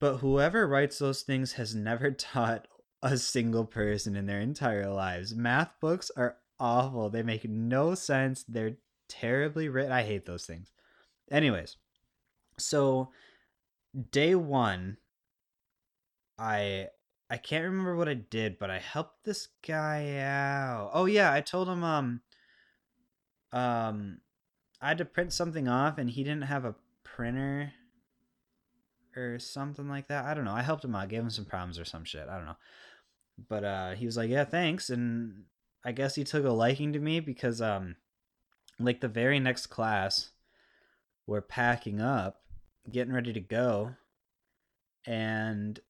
but 0.00 0.18
whoever 0.18 0.66
writes 0.66 0.98
those 0.98 1.22
things 1.22 1.52
has 1.54 1.74
never 1.74 2.10
taught 2.12 2.68
a 3.02 3.18
single 3.18 3.64
person 3.64 4.16
in 4.16 4.26
their 4.26 4.40
entire 4.40 4.88
lives. 4.88 5.34
Math 5.34 5.72
books 5.80 6.10
are 6.16 6.36
awful. 6.58 7.10
They 7.10 7.22
make 7.22 7.48
no 7.48 7.94
sense. 7.94 8.44
They're 8.48 8.76
terribly 9.08 9.68
written. 9.68 9.92
I 9.92 10.02
hate 10.02 10.26
those 10.26 10.46
things. 10.46 10.72
Anyways, 11.30 11.76
so 12.58 13.10
day 14.10 14.34
one 14.34 14.96
i 16.38 16.86
i 17.30 17.36
can't 17.36 17.64
remember 17.64 17.96
what 17.96 18.08
i 18.08 18.14
did 18.14 18.58
but 18.58 18.70
i 18.70 18.78
helped 18.78 19.24
this 19.24 19.48
guy 19.66 20.18
out 20.18 20.90
oh 20.92 21.06
yeah 21.06 21.32
i 21.32 21.40
told 21.40 21.68
him 21.68 21.82
um 21.82 22.20
um 23.56 24.18
i 24.80 24.88
had 24.88 24.98
to 24.98 25.04
print 25.04 25.32
something 25.32 25.68
off 25.68 25.98
and 25.98 26.10
he 26.10 26.22
didn't 26.22 26.42
have 26.42 26.64
a 26.64 26.74
printer 27.04 27.72
or 29.16 29.38
something 29.38 29.88
like 29.88 30.08
that. 30.08 30.24
I 30.26 30.34
don't 30.34 30.44
know. 30.44 30.52
I 30.52 30.62
helped 30.62 30.84
him 30.84 30.94
out 30.94 31.08
gave 31.08 31.22
him 31.22 31.30
some 31.30 31.46
problems 31.46 31.78
or 31.78 31.84
some 31.84 32.04
shit. 32.04 32.28
I 32.28 32.36
don't 32.36 32.44
know. 32.44 32.56
But 33.48 33.64
uh 33.64 33.90
he 33.92 34.06
was 34.06 34.16
like 34.16 34.30
yeah 34.30 34.44
thanks. 34.44 34.90
And 34.90 35.44
i 35.84 35.92
guess 35.92 36.14
he 36.14 36.24
took 36.24 36.44
a 36.44 36.50
liking 36.50 36.92
to 36.92 36.98
me 36.98 37.20
because 37.20 37.60
um 37.60 37.96
like 38.78 39.00
the 39.00 39.08
very 39.08 39.40
next 39.40 39.68
class 39.68 40.30
we're 41.26 41.40
packing 41.40 42.00
up 42.00 42.42
getting 42.90 43.12
ready 43.12 43.32
to 43.32 43.40
go. 43.40 43.94
And 45.06 45.80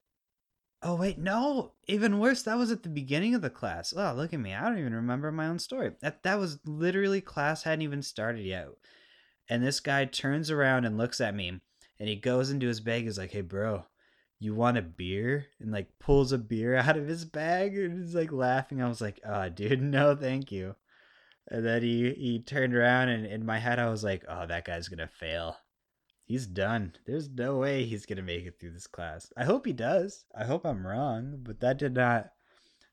oh 0.86 0.94
wait, 0.94 1.18
no, 1.18 1.72
even 1.88 2.20
worse, 2.20 2.42
that 2.42 2.56
was 2.56 2.70
at 2.70 2.84
the 2.84 2.88
beginning 2.88 3.34
of 3.34 3.42
the 3.42 3.50
class. 3.50 3.92
Oh, 3.96 4.14
look 4.16 4.32
at 4.32 4.38
me. 4.38 4.54
I 4.54 4.68
don't 4.68 4.78
even 4.78 4.94
remember 4.94 5.32
my 5.32 5.48
own 5.48 5.58
story. 5.58 5.92
That 6.00 6.22
that 6.22 6.38
was 6.38 6.60
literally 6.64 7.20
class 7.20 7.64
hadn't 7.64 7.82
even 7.82 8.02
started 8.02 8.44
yet. 8.44 8.68
And 9.48 9.64
this 9.64 9.80
guy 9.80 10.04
turns 10.04 10.48
around 10.48 10.84
and 10.84 10.96
looks 10.96 11.20
at 11.20 11.34
me 11.34 11.60
and 11.98 12.08
he 12.08 12.14
goes 12.14 12.50
into 12.50 12.68
his 12.68 12.80
bag 12.80 13.02
He's 13.02 13.18
like, 13.18 13.32
"Hey 13.32 13.40
bro, 13.40 13.84
you 14.38 14.54
want 14.54 14.78
a 14.78 14.82
beer?" 14.82 15.46
and 15.58 15.72
like 15.72 15.88
pulls 15.98 16.30
a 16.30 16.38
beer 16.38 16.76
out 16.76 16.96
of 16.96 17.08
his 17.08 17.24
bag 17.24 17.76
and 17.76 17.98
he's 18.04 18.14
like 18.14 18.30
laughing. 18.30 18.80
I 18.80 18.88
was 18.88 19.00
like, 19.00 19.20
"Oh, 19.26 19.48
dude, 19.48 19.82
no, 19.82 20.14
thank 20.14 20.52
you." 20.52 20.76
And 21.48 21.66
then 21.66 21.82
he 21.82 22.12
he 22.12 22.38
turned 22.40 22.76
around 22.76 23.08
and 23.08 23.26
in 23.26 23.44
my 23.44 23.58
head 23.58 23.80
I 23.80 23.90
was 23.90 24.04
like, 24.04 24.24
"Oh, 24.28 24.46
that 24.46 24.64
guy's 24.64 24.88
to 24.88 25.08
fail." 25.08 25.56
He's 26.26 26.46
done. 26.46 26.92
There's 27.06 27.30
no 27.30 27.56
way 27.56 27.84
he's 27.84 28.04
gonna 28.04 28.22
make 28.22 28.44
it 28.44 28.58
through 28.60 28.72
this 28.72 28.86
class. 28.86 29.32
I 29.36 29.44
hope 29.44 29.64
he 29.64 29.72
does. 29.72 30.24
I 30.34 30.44
hope 30.44 30.66
I'm 30.66 30.86
wrong, 30.86 31.38
but 31.42 31.60
that 31.60 31.78
did 31.78 31.94
not 31.94 32.32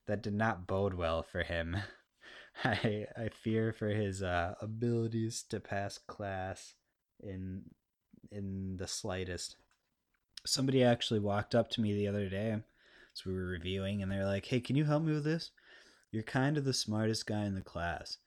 that 0.06 0.22
did 0.22 0.34
not 0.34 0.68
bode 0.68 0.94
well 0.94 1.24
for 1.24 1.44
him. 1.44 1.78
I 2.64 3.08
I 3.18 3.30
fear 3.30 3.74
for 3.74 3.90
his 3.90 4.22
uh, 4.22 4.56
abilities 4.62 5.44
to 5.50 5.60
pass 5.60 5.98
class 5.98 6.76
in 7.20 7.64
in 8.32 8.78
the 8.78 8.88
slightest. 8.88 9.56
Somebody 10.46 10.84
actually 10.84 11.20
walked 11.20 11.56
up 11.56 11.70
to 11.72 11.82
me 11.82 11.94
the 11.94 12.08
other 12.08 12.30
day 12.30 12.52
as 12.52 13.26
we 13.26 13.34
were 13.34 13.46
reviewing, 13.46 14.02
and 14.04 14.12
they're 14.12 14.26
like, 14.26 14.46
"Hey, 14.46 14.60
can 14.60 14.76
you 14.76 14.86
help 14.86 15.04
me 15.04 15.14
with 15.14 15.24
this? 15.24 15.52
You're 16.12 16.24
kind 16.24 16.58
of 16.58 16.66
the 16.66 16.74
smartest 16.74 17.26
guy 17.26 17.46
in 17.46 17.56
the 17.56 17.62
class." 17.62 18.20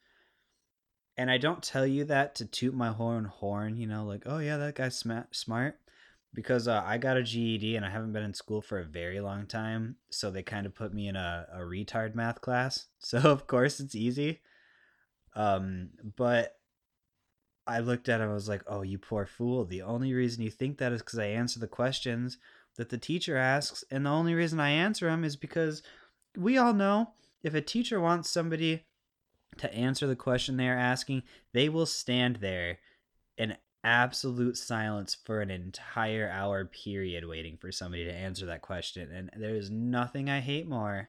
And 1.17 1.31
I 1.31 1.39
don't 1.39 1.63
tell 1.63 1.87
you 1.87 2.05
that 2.05 2.35
to 2.37 2.45
toot 2.45 2.75
my 2.75 2.93
horn 2.93 3.25
horn, 3.25 3.77
you 3.77 3.87
know, 3.87 4.05
like, 4.05 4.25
oh 4.27 4.39
yeah, 4.39 4.57
that 4.59 4.75
guy's 4.75 4.97
smart, 4.97 5.35
smart, 5.35 5.79
because 6.35 6.69
uh, 6.69 6.83
I 6.85 6.99
got 6.99 7.17
a 7.17 7.23
GED 7.23 7.77
and 7.77 7.85
I 7.85 7.91
haven't 7.91 8.13
been 8.13 8.23
in 8.23 8.35
school 8.35 8.61
for 8.61 8.79
a 8.79 8.85
very 8.85 9.21
long 9.21 9.47
time, 9.47 9.97
so 10.11 10.31
they 10.31 10.43
kind 10.43 10.67
of 10.67 10.75
put 10.75 10.93
me 10.93 11.09
in 11.09 11.17
a, 11.17 11.47
a 11.53 11.61
retard 11.61 12.15
math 12.15 12.41
class. 12.41 12.87
So 12.99 13.19
of 13.19 13.47
course 13.47 13.79
it's 13.79 13.95
easy, 13.95 14.41
um, 15.35 15.91
but 16.17 16.57
I 17.67 17.81
looked 17.81 18.09
at 18.09 18.21
him, 18.21 18.31
I 18.31 18.35
was 18.35 18.49
like, 18.49 18.63
oh, 18.67 18.83
you 18.83 18.99
poor 18.99 19.27
fool. 19.27 19.65
The 19.65 19.83
only 19.83 20.13
reason 20.13 20.43
you 20.43 20.51
think 20.51 20.79
that 20.79 20.93
is 20.93 21.03
because 21.03 21.19
I 21.19 21.27
answer 21.27 21.59
the 21.59 21.67
questions 21.67 22.39
that 22.77 22.91
the 22.91 22.99
teacher 22.99 23.37
asks, 23.37 23.85
and 23.91 24.07
the 24.07 24.11
only 24.11 24.35
reason 24.35 24.61
I 24.61 24.71
answer 24.71 25.09
them 25.09 25.25
is 25.25 25.37
because 25.37 25.83
we 26.37 26.59
all 26.59 26.75
know 26.75 27.11
if 27.43 27.55
a 27.55 27.61
teacher 27.61 28.01
wants 28.01 28.31
somebody 28.31 28.85
to 29.59 29.73
answer 29.73 30.07
the 30.07 30.17
question 30.17 30.57
they 30.57 30.69
are 30.69 30.77
asking, 30.77 31.23
they 31.53 31.69
will 31.69 31.87
stand 31.87 32.37
there 32.37 32.79
in 33.37 33.57
absolute 33.85 34.57
silence 34.57 35.17
for 35.25 35.41
an 35.41 35.51
entire 35.51 36.29
hour 36.29 36.65
period 36.65 37.27
waiting 37.27 37.57
for 37.57 37.71
somebody 37.71 38.05
to 38.05 38.13
answer 38.13 38.47
that 38.47 38.63
question. 38.63 39.11
And 39.13 39.31
there 39.41 39.55
is 39.55 39.71
nothing 39.71 40.29
I 40.29 40.41
hate 40.41 40.69
more 40.69 41.09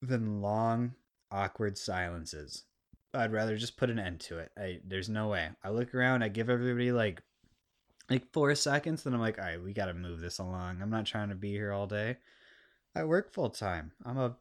than 0.00 0.40
long, 0.40 0.94
awkward 1.30 1.78
silences. 1.78 2.64
I'd 3.12 3.32
rather 3.32 3.56
just 3.56 3.76
put 3.76 3.90
an 3.90 3.98
end 3.98 4.20
to 4.20 4.38
it. 4.38 4.52
I 4.56 4.78
there's 4.86 5.08
no 5.08 5.28
way. 5.28 5.48
I 5.64 5.70
look 5.70 5.94
around, 5.94 6.22
I 6.22 6.28
give 6.28 6.50
everybody 6.50 6.92
like 6.92 7.22
like 8.08 8.32
four 8.32 8.54
seconds, 8.54 9.02
then 9.02 9.14
I'm 9.14 9.20
like, 9.20 9.38
all 9.38 9.44
right, 9.44 9.62
we 9.62 9.72
gotta 9.72 9.94
move 9.94 10.20
this 10.20 10.38
along. 10.38 10.80
I'm 10.80 10.90
not 10.90 11.06
trying 11.06 11.30
to 11.30 11.34
be 11.34 11.50
here 11.50 11.72
all 11.72 11.86
day. 11.86 12.18
I 12.94 13.04
work 13.04 13.32
full 13.32 13.50
time. 13.50 13.92
I'm 14.04 14.18
a 14.18 14.36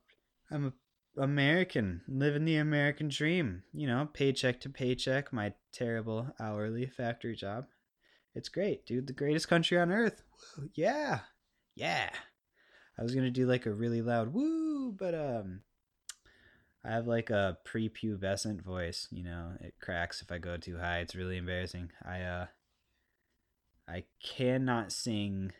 I'm 0.51 0.67
a 0.67 0.73
American, 1.17 2.01
living 2.08 2.45
the 2.45 2.58
American 2.58 3.10
dream, 3.10 3.63
you 3.73 3.88
know, 3.88 4.10
paycheck 4.13 4.60
to 4.62 4.69
paycheck, 4.69 5.32
my 5.32 5.54
terrible 5.71 6.28
hourly 6.39 6.88
factory 6.88 7.36
job. 7.36 7.65
It's 8.34 8.49
great, 8.49 8.86
dude. 8.86 9.08
The 9.08 9.13
greatest 9.13 9.47
country 9.47 9.80
on 9.80 9.91
earth. 9.91 10.23
Yeah. 10.73 11.19
Yeah. 11.75 12.10
I 12.97 13.04
was 13.04 13.13
going 13.13 13.25
to 13.25 13.32
do 13.32 13.45
like 13.45 13.65
a 13.65 13.73
really 13.73 14.01
loud 14.01 14.34
woo, 14.34 14.91
but 14.91 15.15
um 15.15 15.62
I 16.84 16.91
have 16.91 17.08
like 17.08 17.30
a 17.32 17.58
prepubescent 17.65 18.62
voice, 18.62 19.08
you 19.10 19.23
know. 19.23 19.54
It 19.60 19.73
cracks 19.82 20.21
if 20.21 20.32
I 20.32 20.38
go 20.38 20.58
too 20.58 20.78
high. 20.78 20.99
It's 20.99 21.15
really 21.15 21.38
embarrassing. 21.38 21.91
I 22.04 22.21
uh 22.21 22.45
I 23.88 24.04
cannot 24.23 24.91
sing 24.91 25.51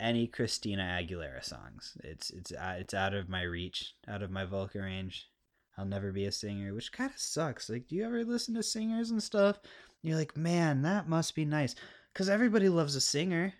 any 0.00 0.26
Christina 0.26 0.82
Aguilera 0.82 1.44
songs. 1.44 1.96
It's 2.04 2.30
it's 2.30 2.52
uh, 2.52 2.76
it's 2.78 2.94
out 2.94 3.14
of 3.14 3.28
my 3.28 3.42
reach, 3.42 3.94
out 4.06 4.22
of 4.22 4.30
my 4.30 4.44
vocal 4.44 4.80
range. 4.80 5.28
I'll 5.76 5.84
never 5.84 6.10
be 6.10 6.24
a 6.24 6.32
singer, 6.32 6.74
which 6.74 6.92
kind 6.92 7.10
of 7.10 7.20
sucks. 7.20 7.70
Like, 7.70 7.86
do 7.86 7.94
you 7.94 8.04
ever 8.04 8.24
listen 8.24 8.54
to 8.54 8.62
singers 8.64 9.10
and 9.10 9.22
stuff 9.22 9.60
You're 10.02 10.16
like, 10.16 10.36
man, 10.36 10.82
that 10.82 11.08
must 11.08 11.36
be 11.36 11.44
nice. 11.44 11.76
Because 12.12 12.28
everybody 12.28 12.68
loves 12.68 12.96
a 12.96 13.00
singer. 13.00 13.54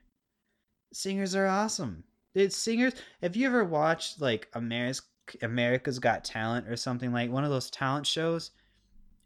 Singers 0.92 1.36
are 1.36 1.46
awesome. 1.46 2.02
It's 2.34 2.56
singers. 2.56 2.94
Have 3.22 3.36
you 3.36 3.46
ever 3.46 3.64
watched 3.64 4.20
like 4.20 4.48
America's 4.54 5.02
America's 5.42 5.98
Got 5.98 6.24
Talent 6.24 6.66
or 6.68 6.76
something 6.76 7.12
like 7.12 7.30
one 7.30 7.44
of 7.44 7.50
those 7.50 7.70
talent 7.70 8.06
shows? 8.06 8.50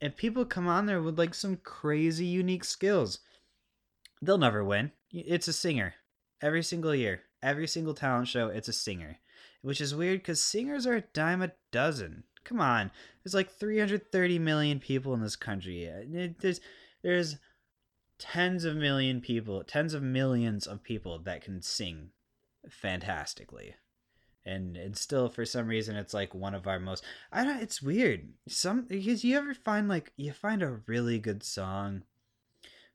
And 0.00 0.16
people 0.16 0.44
come 0.44 0.66
on 0.66 0.86
there 0.86 1.00
with 1.00 1.18
like 1.18 1.32
some 1.32 1.56
crazy 1.58 2.26
unique 2.26 2.64
skills. 2.64 3.20
They'll 4.20 4.38
never 4.38 4.64
win. 4.64 4.92
It's 5.12 5.48
a 5.48 5.52
singer. 5.52 5.94
Every 6.42 6.64
single 6.64 6.94
year, 6.94 7.22
every 7.40 7.68
single 7.68 7.94
talent 7.94 8.26
show, 8.26 8.48
it's 8.48 8.68
a 8.68 8.72
singer. 8.72 9.18
Which 9.62 9.80
is 9.80 9.94
weird 9.94 10.18
because 10.18 10.42
singers 10.42 10.86
are 10.88 10.96
a 10.96 11.04
dime 11.12 11.40
a 11.40 11.52
dozen. 11.70 12.24
Come 12.42 12.60
on, 12.60 12.90
there's 13.22 13.34
like 13.34 13.52
330 13.52 14.40
million 14.40 14.80
people 14.80 15.14
in 15.14 15.20
this 15.20 15.36
country. 15.36 15.88
Uh, 15.88 16.26
there's 16.40 16.60
there's 17.02 17.36
tens 18.18 18.64
of 18.64 18.76
million 18.76 19.20
people, 19.20 19.62
tens 19.62 19.94
of 19.94 20.02
millions 20.02 20.66
of 20.66 20.82
people 20.82 21.20
that 21.20 21.42
can 21.42 21.62
sing 21.62 22.10
fantastically. 22.68 23.76
And 24.44 24.76
and 24.76 24.96
still 24.96 25.28
for 25.28 25.44
some 25.44 25.68
reason 25.68 25.94
it's 25.94 26.12
like 26.12 26.34
one 26.34 26.56
of 26.56 26.66
our 26.66 26.80
most 26.80 27.04
I 27.30 27.44
don't 27.44 27.62
it's 27.62 27.80
weird. 27.80 28.32
Some 28.48 28.82
because 28.82 29.22
you 29.22 29.38
ever 29.38 29.54
find 29.54 29.88
like 29.88 30.12
you 30.16 30.32
find 30.32 30.60
a 30.64 30.80
really 30.86 31.20
good 31.20 31.44
song 31.44 32.02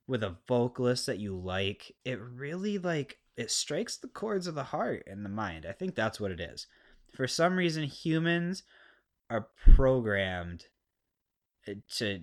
with 0.06 0.24
a 0.24 0.38
vocalist 0.48 1.06
that 1.06 1.20
you 1.20 1.36
like, 1.36 1.94
it 2.04 2.20
really 2.20 2.78
like 2.78 3.20
it 3.38 3.52
strikes 3.52 3.96
the 3.96 4.08
chords 4.08 4.48
of 4.48 4.56
the 4.56 4.64
heart 4.64 5.04
and 5.08 5.24
the 5.24 5.30
mind. 5.30 5.66
I 5.66 5.72
think 5.72 5.96
that's 5.96 6.20
what 6.20 6.32
it 6.32 6.42
is. 6.42 6.66
For 7.14 7.28
some 7.28 7.56
reason 7.56 7.84
humans 7.84 8.64
are 9.30 9.48
programmed 9.74 10.66
to 11.98 12.22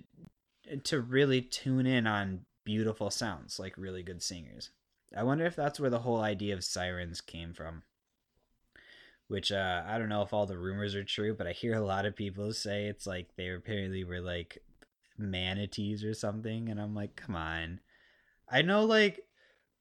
to 0.83 0.99
really 0.99 1.41
tune 1.41 1.85
in 1.85 2.07
on 2.07 2.41
beautiful 2.63 3.11
sounds 3.11 3.59
like 3.59 3.77
really 3.77 4.03
good 4.03 4.21
singers. 4.21 4.71
I 5.15 5.23
wonder 5.23 5.45
if 5.45 5.55
that's 5.55 5.79
where 5.79 5.91
the 5.91 5.99
whole 5.99 6.21
idea 6.21 6.55
of 6.55 6.63
sirens 6.63 7.21
came 7.21 7.53
from. 7.53 7.83
Which 9.27 9.51
uh, 9.51 9.83
I 9.87 9.97
don't 9.97 10.09
know 10.09 10.21
if 10.21 10.33
all 10.33 10.45
the 10.45 10.57
rumors 10.57 10.95
are 10.95 11.03
true, 11.03 11.33
but 11.33 11.47
I 11.47 11.51
hear 11.51 11.75
a 11.75 11.85
lot 11.85 12.05
of 12.05 12.15
people 12.15 12.51
say 12.53 12.85
it's 12.85 13.07
like 13.07 13.29
they 13.35 13.49
apparently 13.49 14.03
were 14.03 14.21
like 14.21 14.59
manatees 15.17 16.03
or 16.03 16.13
something, 16.13 16.69
and 16.69 16.79
I'm 16.79 16.93
like, 16.93 17.15
come 17.15 17.35
on. 17.35 17.79
I 18.49 18.61
know 18.61 18.83
like 18.83 19.21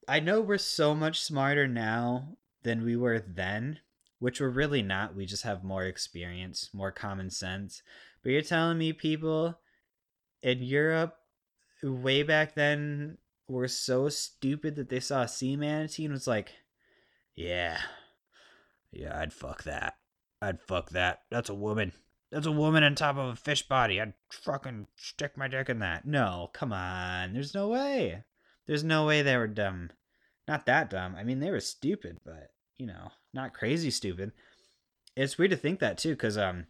I 0.09 0.21
know 0.21 0.40
we're 0.40 0.59
so 0.59 0.95
much 0.95 1.21
smarter 1.21 1.67
now 1.67 2.37
than 2.62 2.85
we 2.85 2.97
were 2.97 3.21
then, 3.21 3.81
which 4.19 4.40
we're 4.40 4.49
really 4.49 4.83
not. 4.83 5.14
We 5.14 5.27
just 5.27 5.45
have 5.45 5.64
more 5.64 5.85
experience, 5.85 6.71
more 6.73 6.90
common 6.90 7.31
sense. 7.31 7.83
But 8.23 8.33
you're 8.33 8.43
telling 8.43 8.79
me 8.79 8.93
people 8.93 9.59
in 10.43 10.62
Europe 10.62 11.17
way 11.83 12.23
back 12.23 12.55
then 12.55 13.19
were 13.49 13.69
so 13.69 14.09
stupid 14.09 14.77
that 14.77 14.88
they 14.88 15.01
saw 15.01 15.23
a 15.23 15.29
sea 15.29 15.57
manatee 15.57 16.05
and 16.05 16.12
was 16.12 16.27
like, 16.27 16.53
yeah, 17.35 17.79
yeah, 18.90 19.19
I'd 19.19 19.33
fuck 19.33 19.64
that. 19.64 19.95
I'd 20.40 20.61
fuck 20.61 20.90
that. 20.90 21.23
That's 21.31 21.51
a 21.51 21.55
woman. 21.55 21.93
That's 22.31 22.47
a 22.47 22.53
woman 22.53 22.83
on 22.83 22.95
top 22.95 23.17
of 23.17 23.33
a 23.33 23.37
fish 23.37 23.67
body. 23.69 24.01
I'd 24.01 24.14
fucking 24.31 24.87
stick 24.97 25.37
my 25.37 25.49
dick 25.49 25.69
in 25.69 25.79
that. 25.81 26.07
No, 26.07 26.51
come 26.53 26.73
on. 26.73 27.33
There's 27.33 27.55
no 27.55 27.69
way. 27.69 28.25
There's 28.66 28.85
no 28.85 29.07
way 29.07 29.22
they 29.22 29.37
were 29.37 29.46
dumb. 29.46 29.90
Not 30.48 30.66
that 30.66 30.90
dumb. 30.90 31.14
I 31.16 31.24
mean, 31.24 31.40
they 31.40 31.50
were 31.50 31.61
stupid, 31.61 32.18
but, 32.24 32.50
you 32.77 32.87
know, 32.87 33.11
not 33.33 33.55
crazy 33.55 33.90
stupid. 33.90 34.33
It's 35.16 35.38
weird 35.38 35.50
to 35.53 35.57
think 35.57 35.81
that, 35.81 35.98
too, 35.98 36.11
because, 36.11 36.37
um, 36.37 36.66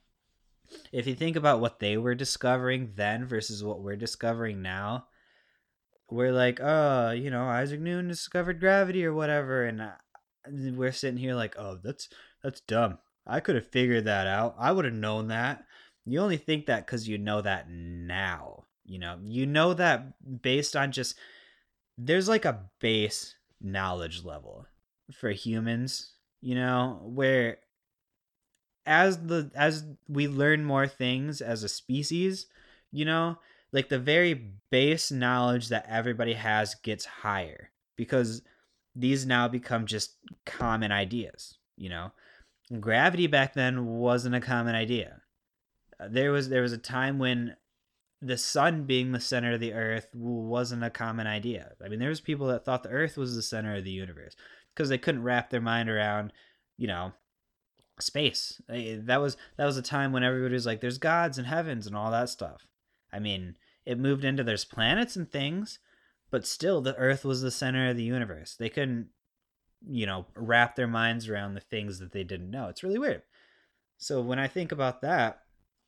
if 0.92 1.06
you 1.06 1.14
think 1.14 1.36
about 1.36 1.60
what 1.60 1.78
they 1.78 1.96
were 1.96 2.14
discovering 2.14 2.92
then 2.96 3.26
versus 3.26 3.62
what 3.62 3.80
we're 3.80 3.96
discovering 3.96 4.62
now, 4.62 5.06
we're 6.10 6.32
like, 6.32 6.60
oh, 6.62 7.10
you 7.10 7.30
know, 7.30 7.44
Isaac 7.44 7.80
Newton 7.80 8.08
discovered 8.08 8.60
gravity 8.60 9.04
or 9.04 9.12
whatever, 9.12 9.64
and 9.64 9.80
uh, 9.80 9.92
we're 10.50 10.92
sitting 10.92 11.18
here 11.18 11.34
like, 11.34 11.56
oh, 11.58 11.78
that's 11.82 12.08
that's 12.42 12.60
dumb. 12.60 12.98
I 13.26 13.40
could 13.40 13.54
have 13.54 13.66
figured 13.66 14.04
that 14.04 14.26
out. 14.26 14.54
I 14.58 14.72
would 14.72 14.84
have 14.84 14.94
known 14.94 15.28
that. 15.28 15.64
You 16.04 16.20
only 16.20 16.36
think 16.36 16.66
that 16.66 16.86
because 16.86 17.08
you 17.08 17.16
know 17.18 17.40
that 17.40 17.70
now. 17.70 18.64
You 18.84 18.98
know, 18.98 19.18
you 19.22 19.46
know 19.46 19.72
that 19.74 20.42
based 20.42 20.76
on 20.76 20.92
just 20.92 21.16
there's 21.98 22.28
like 22.28 22.44
a 22.44 22.60
base 22.80 23.34
knowledge 23.60 24.24
level 24.24 24.66
for 25.12 25.30
humans. 25.30 26.12
You 26.40 26.54
know, 26.56 27.00
where 27.02 27.58
as 28.86 29.18
the 29.18 29.50
as 29.54 29.84
we 30.08 30.28
learn 30.28 30.64
more 30.64 30.86
things 30.86 31.40
as 31.40 31.62
a 31.62 31.68
species, 31.68 32.46
you 32.92 33.04
know, 33.04 33.38
like 33.72 33.88
the 33.88 33.98
very 33.98 34.52
base 34.70 35.10
knowledge 35.10 35.68
that 35.68 35.86
everybody 35.88 36.34
has 36.34 36.74
gets 36.76 37.04
higher 37.04 37.70
because 37.96 38.42
these 38.94 39.26
now 39.26 39.48
become 39.48 39.86
just 39.86 40.16
common 40.46 40.92
ideas, 40.92 41.58
you 41.76 41.88
know. 41.88 42.12
Gravity 42.80 43.26
back 43.26 43.54
then 43.54 43.86
wasn't 43.86 44.34
a 44.34 44.40
common 44.40 44.74
idea. 44.74 45.20
There 46.08 46.32
was 46.32 46.48
there 46.48 46.62
was 46.62 46.72
a 46.72 46.78
time 46.78 47.18
when 47.18 47.56
the 48.22 48.38
sun 48.38 48.84
being 48.84 49.12
the 49.12 49.20
center 49.20 49.52
of 49.52 49.60
the 49.60 49.74
earth 49.74 50.08
wasn't 50.14 50.84
a 50.84 50.90
common 50.90 51.26
idea. 51.26 51.72
I 51.84 51.88
mean, 51.88 51.98
there 51.98 52.08
was 52.08 52.20
people 52.20 52.46
that 52.48 52.64
thought 52.64 52.82
the 52.82 52.88
earth 52.90 53.16
was 53.16 53.34
the 53.34 53.42
center 53.42 53.76
of 53.76 53.84
the 53.84 53.90
universe 53.90 54.34
because 54.74 54.88
they 54.88 54.98
couldn't 54.98 55.22
wrap 55.22 55.50
their 55.50 55.60
mind 55.60 55.90
around, 55.90 56.32
you 56.76 56.86
know, 56.86 57.12
space. 58.00 58.60
That 58.68 59.20
was 59.20 59.36
that 59.56 59.66
was 59.66 59.76
a 59.76 59.82
time 59.82 60.12
when 60.12 60.24
everybody 60.24 60.54
was 60.54 60.66
like, 60.66 60.80
"There's 60.80 60.98
gods 60.98 61.38
and 61.38 61.46
heavens 61.46 61.86
and 61.86 61.94
all 61.94 62.10
that 62.10 62.28
stuff." 62.28 62.66
I 63.12 63.18
mean, 63.18 63.56
it 63.84 63.98
moved 63.98 64.24
into 64.24 64.42
there's 64.42 64.64
planets 64.64 65.16
and 65.16 65.30
things, 65.30 65.78
but 66.30 66.46
still, 66.46 66.80
the 66.80 66.96
Earth 66.96 67.24
was 67.24 67.42
the 67.42 67.50
center 67.50 67.88
of 67.88 67.96
the 67.96 68.02
universe. 68.02 68.56
They 68.56 68.68
couldn't, 68.68 69.08
you 69.86 70.06
know, 70.06 70.26
wrap 70.34 70.74
their 70.74 70.88
minds 70.88 71.28
around 71.28 71.54
the 71.54 71.60
things 71.60 71.98
that 71.98 72.12
they 72.12 72.24
didn't 72.24 72.50
know. 72.50 72.68
It's 72.68 72.82
really 72.82 72.98
weird. 72.98 73.22
So 73.98 74.20
when 74.20 74.38
I 74.38 74.48
think 74.48 74.72
about 74.72 75.02
that, 75.02 75.42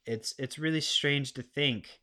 it's 0.04 0.34
it's 0.38 0.58
really 0.58 0.80
strange 0.80 1.32
to 1.34 1.42
think 1.42 1.98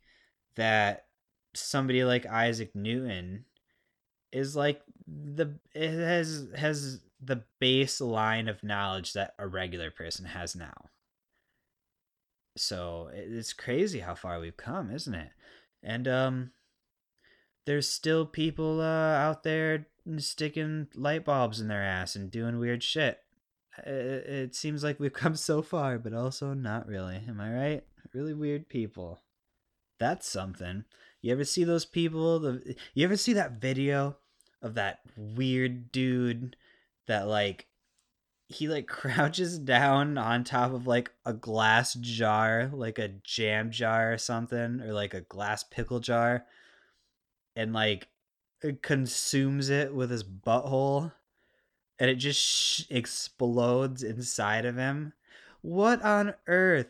that 0.56 1.06
somebody 1.54 2.04
like 2.04 2.26
Isaac 2.26 2.74
Newton 2.74 3.44
is 4.32 4.56
like 4.56 4.82
the 5.06 5.58
it 5.74 5.90
has 5.90 6.48
has 6.56 7.00
the 7.20 7.42
baseline 7.62 8.50
of 8.50 8.62
knowledge 8.62 9.12
that 9.14 9.34
a 9.38 9.46
regular 9.46 9.90
person 9.90 10.26
has 10.26 10.54
now. 10.54 10.90
So 12.56 13.10
it's 13.12 13.52
crazy 13.52 14.00
how 14.00 14.14
far 14.14 14.38
we've 14.40 14.56
come, 14.56 14.90
isn't 14.90 15.14
it? 15.14 15.30
And 15.82 16.08
um 16.08 16.50
there's 17.66 17.88
still 17.88 18.26
people 18.26 18.80
uh, 18.80 18.84
out 19.14 19.42
there 19.42 19.86
sticking 20.18 20.88
light 20.94 21.24
bulbs 21.24 21.60
in 21.60 21.68
their 21.68 21.82
ass 21.82 22.14
and 22.14 22.30
doing 22.30 22.58
weird 22.58 22.82
shit. 22.82 23.20
It, 23.78 23.90
it 24.26 24.54
seems 24.54 24.84
like 24.84 25.00
we've 25.00 25.12
come 25.12 25.34
so 25.34 25.62
far, 25.62 25.98
but 25.98 26.12
also 26.12 26.52
not 26.52 26.86
really. 26.86 27.22
Am 27.26 27.40
I 27.40 27.52
right? 27.52 27.84
Really 28.12 28.34
weird 28.34 28.68
people. 28.68 29.20
That's 29.98 30.28
something. 30.28 30.84
You 31.20 31.32
ever 31.32 31.44
see 31.44 31.64
those 31.64 31.84
people? 31.84 32.40
The 32.40 32.76
you 32.94 33.04
ever 33.04 33.16
see 33.16 33.32
that 33.34 33.60
video 33.60 34.16
of 34.60 34.74
that 34.74 35.00
weird 35.16 35.92
dude 35.92 36.56
that 37.06 37.26
like 37.28 37.66
he 38.48 38.68
like 38.68 38.86
crouches 38.88 39.58
down 39.58 40.18
on 40.18 40.44
top 40.44 40.72
of 40.72 40.86
like 40.86 41.12
a 41.24 41.32
glass 41.32 41.94
jar, 41.94 42.70
like 42.72 42.98
a 42.98 43.08
jam 43.08 43.70
jar 43.70 44.12
or 44.12 44.18
something, 44.18 44.80
or 44.80 44.92
like 44.92 45.14
a 45.14 45.20
glass 45.22 45.64
pickle 45.64 46.00
jar, 46.00 46.44
and 47.56 47.72
like 47.72 48.08
uh, 48.64 48.72
consumes 48.82 49.70
it 49.70 49.94
with 49.94 50.10
his 50.10 50.24
butthole, 50.24 51.12
and 51.98 52.10
it 52.10 52.16
just 52.16 52.40
sh- 52.40 52.82
explodes 52.90 54.02
inside 54.02 54.64
of 54.64 54.76
him. 54.76 55.12
What 55.62 56.02
on 56.02 56.34
earth? 56.46 56.88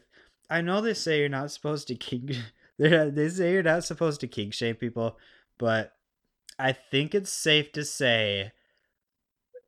I 0.51 0.61
know 0.61 0.81
they 0.81 0.95
say 0.95 1.21
you're 1.21 1.29
not 1.29 1.51
supposed 1.51 1.88
to 1.88 1.95
king. 1.95 2.35
They 2.79 3.29
say 3.29 3.53
you're 3.53 3.63
not 3.63 3.85
supposed 3.85 4.21
to 4.21 4.27
kink 4.27 4.55
shame 4.55 4.77
people, 4.77 5.17
but 5.59 5.93
I 6.59 6.73
think 6.73 7.15
it's 7.15 7.33
safe 7.33 7.73
to 7.73 7.85
say 7.85 8.53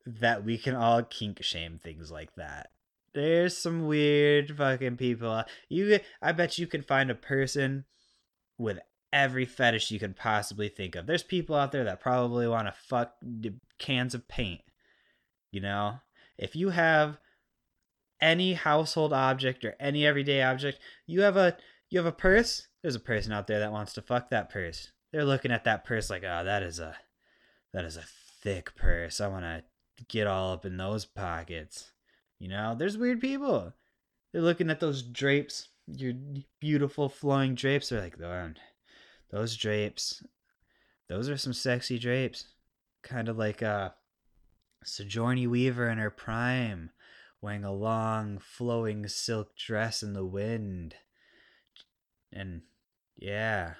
that 0.07 0.45
we 0.45 0.59
can 0.59 0.75
all 0.75 1.03
kink 1.03 1.42
shame 1.42 1.79
things 1.83 2.11
like 2.11 2.35
that. 2.37 2.71
There's 3.14 3.57
some 3.57 3.87
weird 3.87 4.57
fucking 4.57 4.97
people. 4.97 5.31
Uh, 5.31 5.45
you, 5.69 5.99
I 6.21 6.33
bet 6.33 6.59
you 6.59 6.66
can 6.66 6.83
find 6.83 7.11
a 7.11 7.14
person 7.14 7.85
with 8.59 8.79
every 9.12 9.47
fetish 9.47 9.90
you 9.90 9.99
could 9.99 10.16
possibly 10.16 10.69
think 10.69 10.95
of. 10.95 11.07
There's 11.07 11.23
people 11.23 11.57
out 11.57 11.73
there 11.73 11.85
that 11.85 12.01
probably 12.01 12.47
want 12.47 12.69
to 12.69 12.73
fuck 12.73 13.14
cans 13.79 14.14
of 14.14 14.29
paint. 14.29 14.61
You 15.51 15.61
know, 15.61 15.95
if 16.37 16.55
you 16.55 16.71
have 16.71 17.19
any 18.21 18.55
household 18.55 19.12
object 19.12 19.64
or 19.64 19.75
any 19.81 20.07
everyday 20.07 20.42
object, 20.42 20.79
you 21.07 21.23
have 21.23 21.37
a 21.37 21.57
you 21.90 21.99
have 21.99 22.07
a 22.07 22.12
purse. 22.12 22.68
There's 22.83 22.94
a 22.94 23.01
person 23.01 23.33
out 23.33 23.46
there 23.46 23.61
that 23.61 23.72
wants 23.72 23.92
to 23.94 24.03
fuck 24.03 24.31
that 24.31 24.51
purse. 24.51 24.92
They're 25.12 25.25
looking 25.25 25.53
at 25.53 25.64
that 25.64 25.85
purse 25.85 26.11
like, 26.11 26.25
oh, 26.25 26.44
that 26.44 26.62
is 26.62 26.79
a 26.79 26.96
that 27.72 27.85
is 27.85 27.96
a 27.96 28.05
thick 28.42 28.75
purse. 28.77 29.20
I 29.20 29.29
want 29.29 29.44
to 29.44 29.62
get 30.09 30.27
all 30.27 30.53
up 30.53 30.64
in 30.64 30.77
those 30.77 31.05
pockets. 31.05 31.92
You 32.38 32.49
know, 32.49 32.75
there's 32.77 32.99
weird 32.99 33.20
people. 33.20 33.72
They're 34.33 34.42
looking 34.42 34.70
at 34.70 34.81
those 34.81 35.03
drapes, 35.03 35.68
your 35.87 36.12
beautiful 36.61 37.09
flowing 37.09 37.55
drapes. 37.55 37.88
They're 37.88 38.01
like, 38.01 38.16
those 39.31 39.57
drapes, 39.57 40.22
those 41.09 41.29
are 41.29 41.37
some 41.37 41.53
sexy 41.53 41.99
drapes. 41.99 42.46
Kind 43.03 43.29
of 43.29 43.38
like 43.38 43.62
uh 43.62 43.90
Sigourney 44.85 45.46
Weaver 45.46 45.88
in 45.88 45.99
her 45.99 46.11
prime, 46.11 46.90
wearing 47.40 47.64
a 47.64 47.72
long, 47.72 48.38
flowing 48.38 49.09
silk 49.09 49.57
dress 49.57 50.03
in 50.03 50.12
the 50.12 50.25
wind. 50.25 50.94
And 52.37 52.62
yeah, 53.16 53.75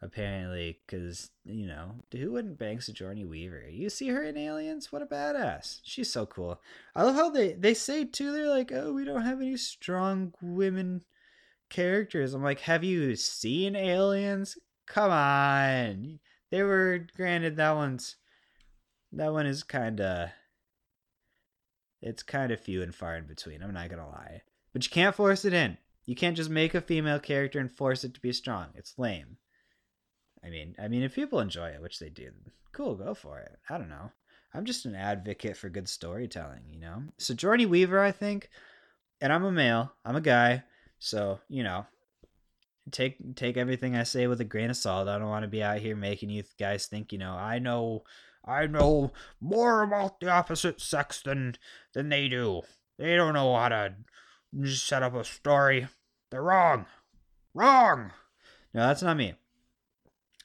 apparently, 0.00 0.78
because, 0.86 1.30
you 1.44 1.66
know, 1.66 1.96
who 2.12 2.32
wouldn't 2.32 2.58
bang 2.58 2.80
Sigourney 2.80 3.24
Weaver? 3.24 3.68
You 3.68 3.90
see 3.90 4.08
her 4.08 4.22
in 4.22 4.36
Aliens? 4.36 4.92
What 4.92 5.02
a 5.02 5.06
badass. 5.06 5.80
She's 5.82 6.12
so 6.12 6.24
cool. 6.26 6.60
I 6.94 7.02
love 7.02 7.16
how 7.16 7.30
they, 7.30 7.54
they 7.54 7.74
say, 7.74 8.04
too, 8.04 8.32
they're 8.32 8.48
like, 8.48 8.70
oh, 8.72 8.92
we 8.92 9.04
don't 9.04 9.22
have 9.22 9.40
any 9.40 9.56
strong 9.56 10.32
women 10.40 11.02
characters. 11.68 12.32
I'm 12.32 12.44
like, 12.44 12.60
have 12.60 12.84
you 12.84 13.16
seen 13.16 13.74
Aliens? 13.74 14.56
Come 14.86 15.10
on. 15.10 16.20
They 16.50 16.62
were, 16.62 17.06
granted, 17.16 17.56
that 17.56 17.74
one's 17.74 18.16
that 19.16 19.32
one 19.32 19.46
is 19.46 19.62
kind 19.62 20.00
of 20.00 20.30
it's 22.02 22.22
kind 22.22 22.52
of 22.52 22.60
few 22.60 22.82
and 22.82 22.94
far 22.94 23.16
in 23.16 23.26
between 23.26 23.62
i'm 23.62 23.72
not 23.72 23.88
gonna 23.88 24.08
lie 24.08 24.42
but 24.72 24.84
you 24.84 24.90
can't 24.90 25.14
force 25.14 25.44
it 25.44 25.52
in 25.52 25.76
you 26.06 26.14
can't 26.14 26.36
just 26.36 26.50
make 26.50 26.74
a 26.74 26.80
female 26.80 27.18
character 27.18 27.58
and 27.58 27.70
force 27.70 28.04
it 28.04 28.14
to 28.14 28.20
be 28.20 28.32
strong. 28.32 28.68
It's 28.74 28.98
lame. 28.98 29.38
I 30.44 30.50
mean 30.50 30.74
i 30.78 30.88
mean 30.88 31.02
if 31.02 31.14
people 31.14 31.40
enjoy 31.40 31.68
it 31.68 31.80
which 31.80 31.98
they 31.98 32.10
do 32.10 32.30
cool 32.72 32.94
go 32.96 33.14
for 33.14 33.38
it. 33.40 33.56
I 33.68 33.78
don't 33.78 33.88
know. 33.88 34.10
I'm 34.52 34.66
just 34.66 34.84
an 34.84 34.94
advocate 34.94 35.56
for 35.56 35.68
good 35.68 35.88
storytelling 35.88 36.64
you 36.70 36.80
know? 36.80 37.04
So 37.18 37.34
jordan 37.34 37.70
weaver 37.70 38.00
i 38.00 38.12
think 38.12 38.50
and 39.20 39.32
i'm 39.32 39.44
a 39.44 39.52
male. 39.52 39.92
I'm 40.04 40.16
a 40.16 40.20
guy. 40.20 40.64
So 40.98 41.40
you 41.48 41.62
know 41.62 41.86
take 42.90 43.34
take 43.36 43.56
everything 43.56 43.96
i 43.96 44.02
say 44.02 44.26
with 44.26 44.40
a 44.40 44.44
grain 44.44 44.70
of 44.70 44.76
salt. 44.76 45.08
I 45.08 45.18
don't 45.18 45.30
want 45.30 45.44
to 45.44 45.48
be 45.48 45.62
out 45.62 45.78
here 45.78 45.96
making 45.96 46.28
you 46.28 46.42
guys 46.58 46.86
think 46.86 47.12
you 47.12 47.18
know 47.18 47.32
i 47.32 47.58
know 47.58 48.02
I 48.46 48.66
know 48.66 49.12
more 49.40 49.82
about 49.82 50.20
the 50.20 50.28
opposite 50.28 50.80
sex 50.80 51.22
than 51.22 51.56
than 51.94 52.10
they 52.10 52.28
do. 52.28 52.62
They 52.98 53.16
don't 53.16 53.34
know 53.34 53.56
how 53.56 53.68
to 53.70 53.94
set 54.66 55.02
up 55.02 55.14
a 55.14 55.24
story. 55.24 55.88
They're 56.30 56.42
wrong. 56.42 56.86
Wrong. 57.54 58.12
No, 58.72 58.86
that's 58.86 59.02
not 59.02 59.16
me. 59.16 59.34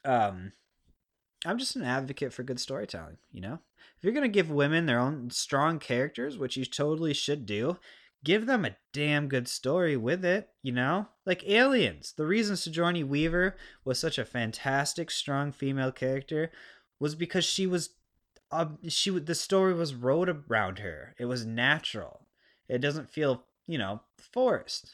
Um 0.06 0.54
I'm 1.46 1.58
just 1.58 1.76
an 1.76 1.84
advocate 1.84 2.34
for 2.34 2.44
good 2.44 2.60
storytelling, 2.60 3.18
you 3.32 3.42
know? 3.42 3.60
If 3.98 4.04
you're 4.04 4.14
going 4.14 4.24
to 4.24 4.30
give 4.30 4.52
women 4.52 4.86
their 4.86 5.00
own 5.00 5.30
strong 5.30 5.80
characters, 5.80 6.38
which 6.38 6.58
you 6.58 6.66
totally 6.66 7.14
should 7.14 7.46
do, 7.46 7.78
give 8.24 8.46
them 8.46 8.66
a 8.66 8.76
damn 8.92 9.28
good 9.28 9.48
story 9.48 9.96
with 9.96 10.26
it, 10.26 10.50
you 10.62 10.72
know? 10.72 11.08
Like 11.26 11.48
Aliens. 11.48 12.14
The 12.16 12.26
reason 12.26 12.58
Sigourney 12.58 13.04
Weaver 13.04 13.56
was 13.86 14.00
such 14.00 14.18
a 14.18 14.26
fantastic, 14.26 15.10
strong 15.12 15.52
female 15.52 15.92
character 15.92 16.52
was 17.00 17.16
because 17.16 17.46
she 17.46 17.66
was 17.66 17.92
uh, 18.52 18.66
she 18.88 19.12
the 19.12 19.36
story 19.36 19.74
was 19.74 19.94
wrote 19.94 20.28
around 20.28 20.80
her. 20.80 21.16
It 21.20 21.26
was 21.26 21.46
natural. 21.46 22.26
It 22.68 22.80
doesn't 22.80 23.12
feel, 23.12 23.44
you 23.70 23.78
know, 23.78 24.02
forced. 24.18 24.90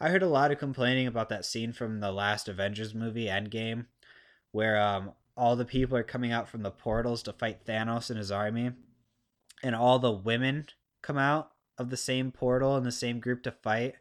I 0.00 0.08
heard 0.08 0.24
a 0.24 0.28
lot 0.28 0.50
of 0.50 0.58
complaining 0.58 1.06
about 1.06 1.28
that 1.28 1.44
scene 1.44 1.72
from 1.72 2.00
the 2.00 2.10
last 2.10 2.48
Avengers 2.48 2.94
movie, 2.94 3.26
Endgame, 3.26 3.86
where 4.50 4.80
um 4.80 5.12
all 5.36 5.54
the 5.54 5.64
people 5.64 5.96
are 5.96 6.02
coming 6.02 6.32
out 6.32 6.48
from 6.48 6.62
the 6.62 6.70
portals 6.70 7.22
to 7.22 7.32
fight 7.32 7.64
Thanos 7.64 8.10
and 8.10 8.18
his 8.18 8.32
army, 8.32 8.72
and 9.62 9.76
all 9.76 10.00
the 10.00 10.10
women 10.10 10.66
come 11.00 11.16
out 11.16 11.52
of 11.78 11.90
the 11.90 11.96
same 11.96 12.32
portal 12.32 12.76
in 12.76 12.82
the 12.82 12.90
same 12.90 13.20
group 13.20 13.44
to 13.44 13.52
fight, 13.52 13.94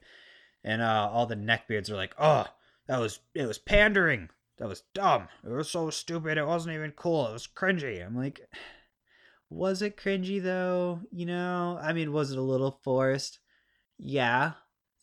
and 0.63 0.82
uh, 0.82 1.08
all 1.12 1.28
the 1.28 1.36
neckbeards 1.36 1.91
are 1.91 1.95
like, 1.95 2.15
"Oh, 2.17 2.45
that 2.88 3.00
was 3.00 3.19
it 3.36 3.45
was 3.45 3.60
pandering 3.60 4.30
that 4.58 4.67
was 4.67 4.84
dumb. 4.93 5.28
It 5.43 5.50
was 5.50 5.69
so 5.69 5.89
stupid. 5.91 6.38
It 6.38 6.48
wasn't 6.48 6.76
even 6.76 6.91
cool. 6.91 7.28
It 7.28 7.34
was 7.34 7.48
cringy. 7.48 8.04
I'm 8.04 8.15
like, 8.15 8.41
was 9.50 9.84
it 9.84 9.98
cringy 9.98 10.41
though? 10.41 11.02
You 11.12 11.28
know, 11.28 11.78
I 11.80 11.93
mean, 11.93 12.12
was 12.12 12.32
it 12.32 12.39
a 12.39 12.41
little 12.41 12.80
forced? 12.84 13.39
Yeah, 13.97 14.53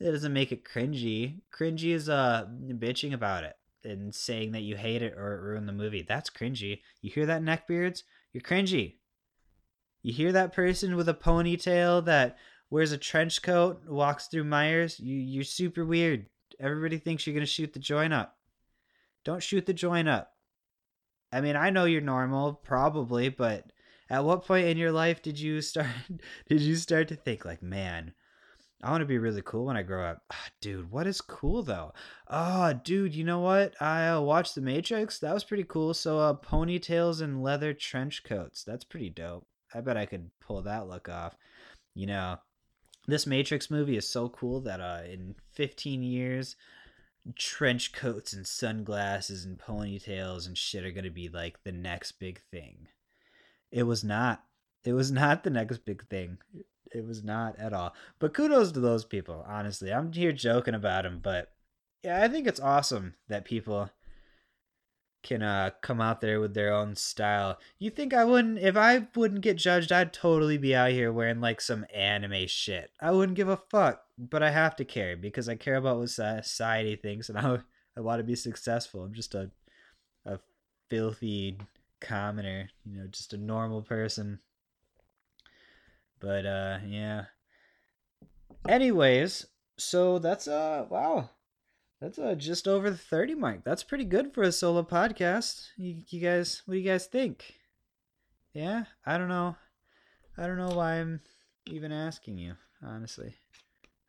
it 0.00 0.10
doesn't 0.10 0.32
make 0.32 0.52
it 0.52 0.64
cringy. 0.64 1.40
Cringy 1.56 1.92
is 1.94 2.08
uh 2.08 2.46
bitching 2.48 3.14
about 3.14 3.44
it 3.44 3.54
and 3.84 4.14
saying 4.14 4.52
that 4.52 4.62
you 4.62 4.76
hate 4.76 5.02
it 5.02 5.14
or 5.14 5.34
it 5.34 5.42
ruined 5.42 5.68
the 5.68 5.72
movie. 5.72 6.02
That's 6.02 6.30
cringy. 6.30 6.80
You 7.00 7.10
hear 7.10 7.26
that, 7.26 7.42
neckbeards? 7.42 8.02
You're 8.32 8.42
cringy. 8.42 8.96
You 10.02 10.12
hear 10.12 10.32
that 10.32 10.52
person 10.52 10.96
with 10.96 11.08
a 11.08 11.14
ponytail 11.14 12.04
that 12.06 12.36
wears 12.70 12.92
a 12.92 12.98
trench 12.98 13.42
coat, 13.42 13.82
walks 13.86 14.26
through 14.26 14.44
Meijers? 14.44 14.98
You 14.98 15.16
you're 15.16 15.44
super 15.44 15.84
weird. 15.84 16.26
Everybody 16.60 16.98
thinks 16.98 17.26
you're 17.26 17.34
gonna 17.34 17.46
shoot 17.46 17.72
the 17.72 17.78
joint 17.78 18.12
up. 18.12 18.36
Don't 19.24 19.42
shoot 19.42 19.66
the 19.66 19.72
joint 19.72 20.08
up. 20.08 20.32
I 21.32 21.40
mean, 21.40 21.56
I 21.56 21.70
know 21.70 21.84
you're 21.84 22.00
normal, 22.00 22.54
probably, 22.54 23.28
but 23.28 23.72
at 24.10 24.24
what 24.24 24.44
point 24.44 24.66
in 24.66 24.76
your 24.76 24.92
life 24.92 25.22
did 25.22 25.38
you 25.38 25.60
start 25.60 25.86
did 26.48 26.60
you 26.60 26.76
start 26.76 27.08
to 27.08 27.16
think 27.16 27.44
like, 27.44 27.62
man, 27.62 28.12
I 28.82 28.90
want 28.90 29.02
to 29.02 29.06
be 29.06 29.18
really 29.18 29.42
cool 29.42 29.66
when 29.66 29.76
I 29.76 29.82
grow 29.82 30.04
up. 30.04 30.22
Oh, 30.32 30.46
dude, 30.60 30.90
what 30.90 31.06
is 31.06 31.20
cool 31.20 31.62
though? 31.62 31.92
Oh, 32.28 32.72
dude, 32.72 33.14
you 33.14 33.22
know 33.22 33.38
what? 33.38 33.80
I 33.80 34.08
uh, 34.08 34.20
watched 34.20 34.56
The 34.56 34.60
Matrix. 34.60 35.20
That 35.20 35.34
was 35.34 35.44
pretty 35.44 35.64
cool. 35.64 35.94
So, 35.94 36.18
uh, 36.18 36.34
ponytails 36.34 37.20
and 37.22 37.42
leather 37.42 37.74
trench 37.74 38.24
coats. 38.24 38.64
That's 38.64 38.84
pretty 38.84 39.10
dope. 39.10 39.46
I 39.72 39.80
bet 39.80 39.96
I 39.96 40.06
could 40.06 40.30
pull 40.40 40.62
that 40.62 40.88
look 40.88 41.08
off. 41.08 41.36
You 41.94 42.06
know, 42.06 42.38
this 43.06 43.26
Matrix 43.26 43.70
movie 43.70 43.96
is 43.96 44.08
so 44.08 44.28
cool 44.28 44.60
that 44.62 44.80
uh, 44.80 45.02
in 45.08 45.36
15 45.52 46.02
years, 46.02 46.56
trench 47.36 47.92
coats 47.92 48.32
and 48.32 48.46
sunglasses 48.46 49.44
and 49.44 49.58
ponytails 49.58 50.46
and 50.46 50.58
shit 50.58 50.84
are 50.84 50.90
going 50.90 51.04
to 51.04 51.10
be 51.10 51.28
like 51.28 51.62
the 51.62 51.72
next 51.72 52.12
big 52.12 52.40
thing. 52.50 52.88
It 53.70 53.84
was 53.84 54.02
not. 54.02 54.42
It 54.84 54.92
was 54.92 55.12
not 55.12 55.44
the 55.44 55.50
next 55.50 55.84
big 55.84 56.06
thing. 56.08 56.38
It 56.94 57.06
was 57.06 57.24
not 57.24 57.58
at 57.58 57.72
all. 57.72 57.94
But 58.18 58.34
kudos 58.34 58.72
to 58.72 58.80
those 58.80 59.04
people, 59.04 59.44
honestly. 59.46 59.92
I'm 59.92 60.12
here 60.12 60.32
joking 60.32 60.74
about 60.74 61.04
them, 61.04 61.20
but 61.22 61.52
yeah, 62.02 62.22
I 62.22 62.28
think 62.28 62.46
it's 62.46 62.60
awesome 62.60 63.14
that 63.28 63.44
people 63.44 63.90
can 65.22 65.40
uh 65.40 65.70
come 65.82 66.00
out 66.00 66.20
there 66.20 66.40
with 66.40 66.52
their 66.54 66.72
own 66.72 66.96
style. 66.96 67.58
You 67.78 67.90
think 67.90 68.12
I 68.12 68.24
wouldn't 68.24 68.58
if 68.58 68.76
I 68.76 69.06
wouldn't 69.14 69.42
get 69.42 69.56
judged, 69.56 69.92
I'd 69.92 70.12
totally 70.12 70.58
be 70.58 70.74
out 70.74 70.90
here 70.90 71.12
wearing 71.12 71.40
like 71.40 71.60
some 71.60 71.86
anime 71.94 72.46
shit. 72.48 72.90
I 73.00 73.12
wouldn't 73.12 73.36
give 73.36 73.48
a 73.48 73.56
fuck, 73.56 74.02
but 74.18 74.42
I 74.42 74.50
have 74.50 74.76
to 74.76 74.84
care 74.84 75.16
because 75.16 75.48
I 75.48 75.54
care 75.54 75.76
about 75.76 75.98
what 75.98 76.10
society 76.10 76.96
thinks 76.96 77.28
and 77.28 77.38
I 77.38 77.58
I 77.96 78.00
want 78.00 78.18
to 78.20 78.24
be 78.24 78.34
successful. 78.34 79.04
I'm 79.04 79.14
just 79.14 79.34
a 79.34 79.50
a 80.26 80.38
filthy 80.90 81.58
commoner, 82.00 82.68
you 82.84 82.98
know, 82.98 83.06
just 83.06 83.32
a 83.32 83.38
normal 83.38 83.82
person. 83.82 84.40
But 86.22 86.46
uh 86.46 86.78
yeah. 86.86 87.24
Anyways, 88.66 89.46
so 89.76 90.18
that's 90.18 90.48
uh 90.48 90.86
wow. 90.88 91.28
That's 92.00 92.18
uh, 92.18 92.34
just 92.34 92.66
over 92.66 92.90
the 92.90 92.96
30 92.96 93.36
mark. 93.36 93.64
That's 93.64 93.84
pretty 93.84 94.04
good 94.04 94.34
for 94.34 94.42
a 94.42 94.50
solo 94.50 94.82
podcast. 94.82 95.68
You, 95.76 96.02
you 96.08 96.20
guys, 96.20 96.62
what 96.64 96.74
do 96.74 96.80
you 96.80 96.88
guys 96.88 97.06
think? 97.06 97.54
Yeah, 98.52 98.86
I 99.06 99.18
don't 99.18 99.28
know. 99.28 99.54
I 100.36 100.48
don't 100.48 100.56
know 100.56 100.74
why 100.74 100.94
I'm 100.94 101.20
even 101.66 101.92
asking 101.92 102.38
you, 102.38 102.54
honestly. 102.84 103.36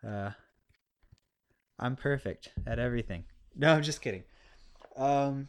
Uh, 0.03 0.31
I'm 1.77 1.95
perfect 1.95 2.49
at 2.65 2.79
everything. 2.79 3.25
No, 3.55 3.71
I'm 3.71 3.83
just 3.83 4.01
kidding. 4.01 4.23
Um, 4.97 5.47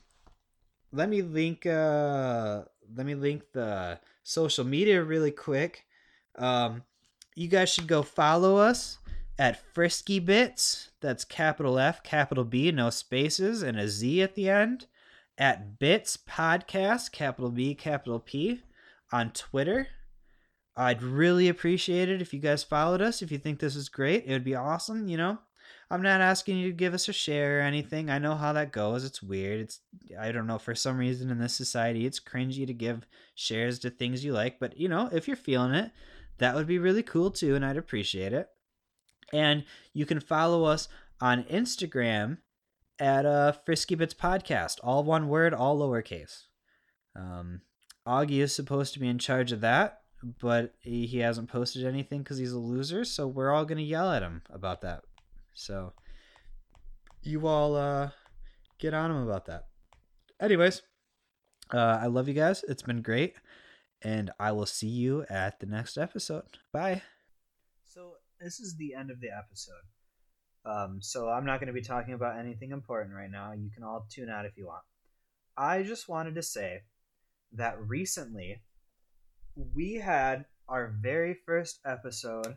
let 0.93 1.09
me 1.09 1.23
link. 1.23 1.65
Uh, 1.65 2.65
let 2.95 3.07
me 3.07 3.15
link 3.15 3.45
the 3.55 3.99
social 4.23 4.67
media 4.67 5.03
really 5.03 5.31
quick. 5.31 5.87
Um, 6.37 6.83
you 7.35 7.49
guys 7.49 7.73
should 7.73 7.87
go 7.87 8.03
follow 8.03 8.57
us 8.57 8.99
at 9.39 9.61
FriskyBitz. 9.75 10.89
That's 11.01 11.25
capital 11.25 11.79
F, 11.79 12.03
capital 12.03 12.45
B, 12.45 12.71
no 12.71 12.91
spaces, 12.91 13.63
and 13.63 13.79
a 13.79 13.89
Z 13.89 14.23
at 14.23 14.35
the 14.35 14.49
end. 14.49 14.87
At 15.37 15.79
Bits 15.81 16.17
Podcast, 16.17 17.11
capital 17.11 17.51
B, 17.51 17.75
capital 17.75 18.21
P, 18.21 18.63
on 19.13 19.33
Twitter. 19.33 19.89
I'd 20.77 21.03
really 21.03 21.49
appreciate 21.49 22.09
it 22.09 22.21
if 22.21 22.33
you 22.33 22.41
guys 22.41 22.63
followed 22.63 23.01
us. 23.01 23.23
If 23.23 23.31
you 23.31 23.39
think 23.39 23.59
this 23.59 23.77
is 23.77 23.89
great, 23.89 24.25
it 24.27 24.33
would 24.33 24.45
be 24.45 24.55
awesome. 24.55 25.09
You 25.09 25.17
know, 25.17 25.39
I'm 25.91 26.03
not 26.03 26.21
asking 26.21 26.59
you 26.59 26.69
to 26.69 26.77
give 26.77 26.95
us 26.95 27.09
a 27.09 27.13
share 27.13 27.59
or 27.59 27.63
anything. 27.63 28.11
I 28.11 28.19
know 28.19 28.35
how 28.35 28.53
that 28.53 28.73
goes. 28.73 29.05
It's 29.05 29.23
weird. 29.23 29.61
It's 29.61 29.81
I 30.19 30.33
don't 30.33 30.47
know 30.47 30.59
for 30.59 30.75
some 30.75 30.99
reason 30.99 31.31
in 31.31 31.39
this 31.39 31.55
society 31.55 32.07
it's 32.07 32.21
cringy 32.21 32.67
to 32.67 32.75
give 32.75 33.07
shares 33.35 33.79
to 33.81 33.91
things 33.91 34.25
you 34.25 34.33
like, 34.33 34.59
but 34.59 34.77
you 34.77 34.89
know, 34.89 35.09
if 35.13 35.29
you're 35.29 35.37
feeling 35.37 35.75
it, 35.75 35.93
that 36.39 36.55
would 36.55 36.67
be 36.67 36.79
really 36.79 37.03
cool 37.03 37.31
too 37.31 37.55
and 37.55 37.65
I'd 37.65 37.77
appreciate 37.77 38.33
it. 38.33 38.49
And 39.33 39.65
you 39.93 40.07
can 40.07 40.21
follow 40.21 40.65
us 40.65 40.89
on 41.21 41.45
Instagram 41.45 42.39
at 42.99 43.27
uh, 43.27 43.53
Frisky 43.65 43.95
Bits 43.95 44.15
Podcast, 44.15 44.77
all 44.83 45.03
one 45.03 45.29
word, 45.29 45.53
all 45.55 45.79
lowercase. 45.79 46.45
Um, 47.17 47.63
Augie 48.07 48.43
is 48.43 48.55
supposed 48.55 48.93
to 48.95 49.01
be 49.01 49.09
in 49.09 49.19
charge 49.19 49.51
of 49.53 49.61
that, 49.63 50.03
but 50.41 50.75
he, 50.81 51.19
hasn't 51.21 51.49
posted 51.49 51.85
anything 51.85 52.23
because 52.23 52.39
he's 52.39 52.53
a 52.53 52.59
loser. 52.59 53.05
So 53.05 53.27
we're 53.27 53.51
all 53.51 53.65
gonna 53.65 53.81
yell 53.83 54.13
at 54.13 54.23
him 54.23 54.43
about 54.51 54.83
that. 54.83 55.03
So 55.55 55.93
you 57.23 57.47
all 57.47 57.75
uh, 57.77 58.11
get 58.79 58.95
on 58.95 59.11
him 59.11 59.27
about 59.27 59.47
that. 59.47 59.67
Anyways, 60.41 60.83
Uh, 61.73 61.99
I 62.03 62.07
love 62.07 62.29
you 62.29 62.35
guys. 62.35 62.63
It's 62.69 62.83
been 62.83 63.01
great. 63.01 63.37
And 64.05 64.31
I 64.39 64.53
will 64.53 64.67
see 64.67 64.89
you 64.89 65.25
at 65.31 65.61
the 65.61 65.67
next 65.67 65.97
episode. 65.97 66.59
Bye. 66.73 67.03
So, 67.85 68.13
this 68.39 68.61
is 68.61 68.77
the 68.77 68.95
end 68.95 69.11
of 69.11 69.21
the 69.21 69.31
episode. 69.31 69.75
Um, 70.67 70.99
so, 71.01 71.29
I'm 71.29 71.47
not 71.47 71.59
going 71.59 71.69
to 71.69 71.73
be 71.73 71.83
talking 71.83 72.15
about 72.15 72.39
anything 72.39 72.71
important 72.71 73.15
right 73.15 73.31
now. 73.31 73.53
You 73.53 73.71
can 73.71 73.83
all 73.83 74.07
tune 74.11 74.29
out 74.29 74.45
if 74.45 74.57
you 74.57 74.67
want. 74.67 74.83
I 75.57 75.83
just 75.83 76.09
wanted 76.09 76.35
to 76.35 76.43
say 76.43 76.83
that 77.53 77.79
recently 77.81 78.61
we 79.75 79.95
had 79.95 80.45
our 80.69 80.93
very 81.01 81.35
first 81.47 81.81
episode 81.87 82.57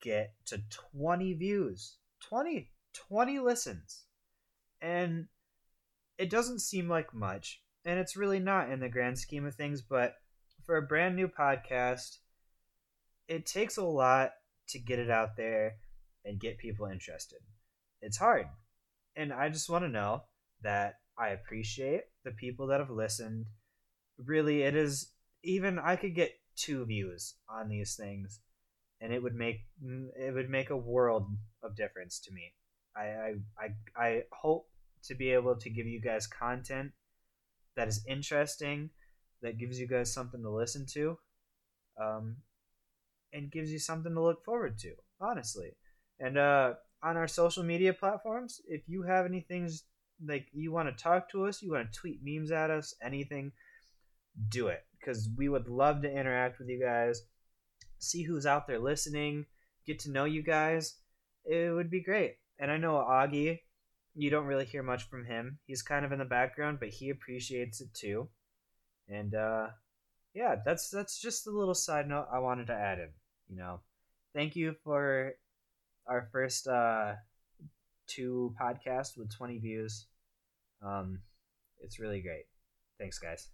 get 0.00 0.32
to 0.46 0.62
20 0.96 1.34
views 1.34 1.96
20 2.28 2.70
20 2.94 3.38
listens 3.40 4.04
and 4.80 5.26
it 6.16 6.30
doesn't 6.30 6.60
seem 6.60 6.88
like 6.88 7.12
much 7.12 7.62
and 7.84 7.98
it's 7.98 8.16
really 8.16 8.38
not 8.38 8.70
in 8.70 8.80
the 8.80 8.88
grand 8.88 9.18
scheme 9.18 9.44
of 9.44 9.54
things 9.54 9.82
but 9.82 10.14
for 10.68 10.76
a 10.76 10.82
brand 10.82 11.16
new 11.16 11.26
podcast 11.26 12.18
it 13.26 13.46
takes 13.46 13.78
a 13.78 13.82
lot 13.82 14.32
to 14.68 14.78
get 14.78 14.98
it 14.98 15.08
out 15.08 15.34
there 15.34 15.76
and 16.26 16.38
get 16.38 16.58
people 16.58 16.84
interested. 16.86 17.38
It's 18.02 18.18
hard. 18.18 18.46
And 19.16 19.32
i 19.32 19.48
just 19.48 19.70
want 19.70 19.84
to 19.84 19.88
know 19.88 20.24
that 20.62 20.96
i 21.18 21.28
appreciate 21.28 22.02
the 22.22 22.32
people 22.32 22.66
that 22.66 22.80
have 22.80 22.90
listened. 22.90 23.46
Really 24.18 24.60
it 24.62 24.76
is 24.76 25.10
even 25.42 25.78
i 25.78 25.96
could 25.96 26.14
get 26.14 26.32
two 26.54 26.84
views 26.84 27.36
on 27.48 27.70
these 27.70 27.96
things 27.96 28.40
and 29.00 29.10
it 29.10 29.22
would 29.22 29.34
make 29.34 29.60
mm, 29.82 30.08
it 30.18 30.34
would 30.34 30.50
make 30.50 30.68
a 30.68 30.76
world 30.76 31.28
of 31.62 31.76
difference 31.76 32.20
to 32.20 32.30
me. 32.30 32.52
I 32.94 33.04
I 33.04 33.34
I, 33.58 34.06
I 34.06 34.22
hope 34.32 34.68
to 35.04 35.14
be 35.14 35.30
able 35.30 35.56
to 35.56 35.70
give 35.70 35.86
you 35.86 35.98
guys 35.98 36.26
content 36.26 36.92
that 37.74 37.88
is 37.88 38.04
interesting, 38.06 38.90
that 39.42 39.58
gives 39.58 39.78
you 39.78 39.86
guys 39.86 40.12
something 40.12 40.42
to 40.42 40.50
listen 40.50 40.86
to, 40.94 41.18
um, 42.00 42.36
and 43.32 43.50
gives 43.50 43.70
you 43.70 43.78
something 43.78 44.14
to 44.14 44.22
look 44.22 44.44
forward 44.44 44.78
to. 44.78 44.92
Honestly, 45.20 45.72
and 46.20 46.38
uh, 46.38 46.74
on 47.02 47.16
our 47.16 47.28
social 47.28 47.62
media 47.62 47.92
platforms, 47.92 48.60
if 48.68 48.82
you 48.88 49.02
have 49.02 49.26
any 49.26 49.40
things 49.40 49.84
like 50.26 50.46
you 50.52 50.72
want 50.72 50.88
to 50.88 51.02
talk 51.02 51.30
to 51.30 51.46
us, 51.46 51.62
you 51.62 51.72
want 51.72 51.92
to 51.92 51.98
tweet 51.98 52.20
memes 52.22 52.50
at 52.50 52.70
us, 52.70 52.94
anything, 53.02 53.52
do 54.48 54.68
it 54.68 54.84
because 54.98 55.28
we 55.36 55.48
would 55.48 55.68
love 55.68 56.02
to 56.02 56.10
interact 56.10 56.58
with 56.58 56.68
you 56.68 56.80
guys 56.80 57.22
see 57.98 58.22
who's 58.22 58.46
out 58.46 58.66
there 58.66 58.78
listening, 58.78 59.46
get 59.86 59.98
to 60.00 60.10
know 60.10 60.24
you 60.24 60.42
guys. 60.42 60.96
It 61.44 61.72
would 61.74 61.90
be 61.90 62.02
great. 62.02 62.36
And 62.58 62.70
I 62.70 62.76
know 62.76 62.94
Augie, 62.94 63.60
you 64.14 64.30
don't 64.30 64.46
really 64.46 64.64
hear 64.64 64.82
much 64.82 65.08
from 65.08 65.24
him. 65.24 65.58
He's 65.66 65.82
kind 65.82 66.04
of 66.04 66.12
in 66.12 66.18
the 66.18 66.24
background, 66.24 66.78
but 66.80 66.88
he 66.88 67.10
appreciates 67.10 67.80
it 67.80 67.92
too. 67.94 68.28
And 69.08 69.34
uh, 69.34 69.68
yeah, 70.34 70.56
that's 70.64 70.90
that's 70.90 71.20
just 71.20 71.46
a 71.46 71.50
little 71.50 71.74
side 71.74 72.08
note 72.08 72.26
I 72.32 72.38
wanted 72.38 72.66
to 72.68 72.74
add 72.74 72.98
in. 72.98 73.08
You 73.48 73.56
know, 73.56 73.80
thank 74.34 74.56
you 74.56 74.74
for 74.84 75.32
our 76.06 76.28
first 76.32 76.66
uh, 76.68 77.14
two 78.06 78.54
podcasts 78.60 79.16
with 79.16 79.34
20 79.34 79.58
views. 79.58 80.06
Um, 80.82 81.20
it's 81.80 81.98
really 81.98 82.20
great. 82.20 82.44
Thanks, 82.98 83.18
guys. 83.18 83.48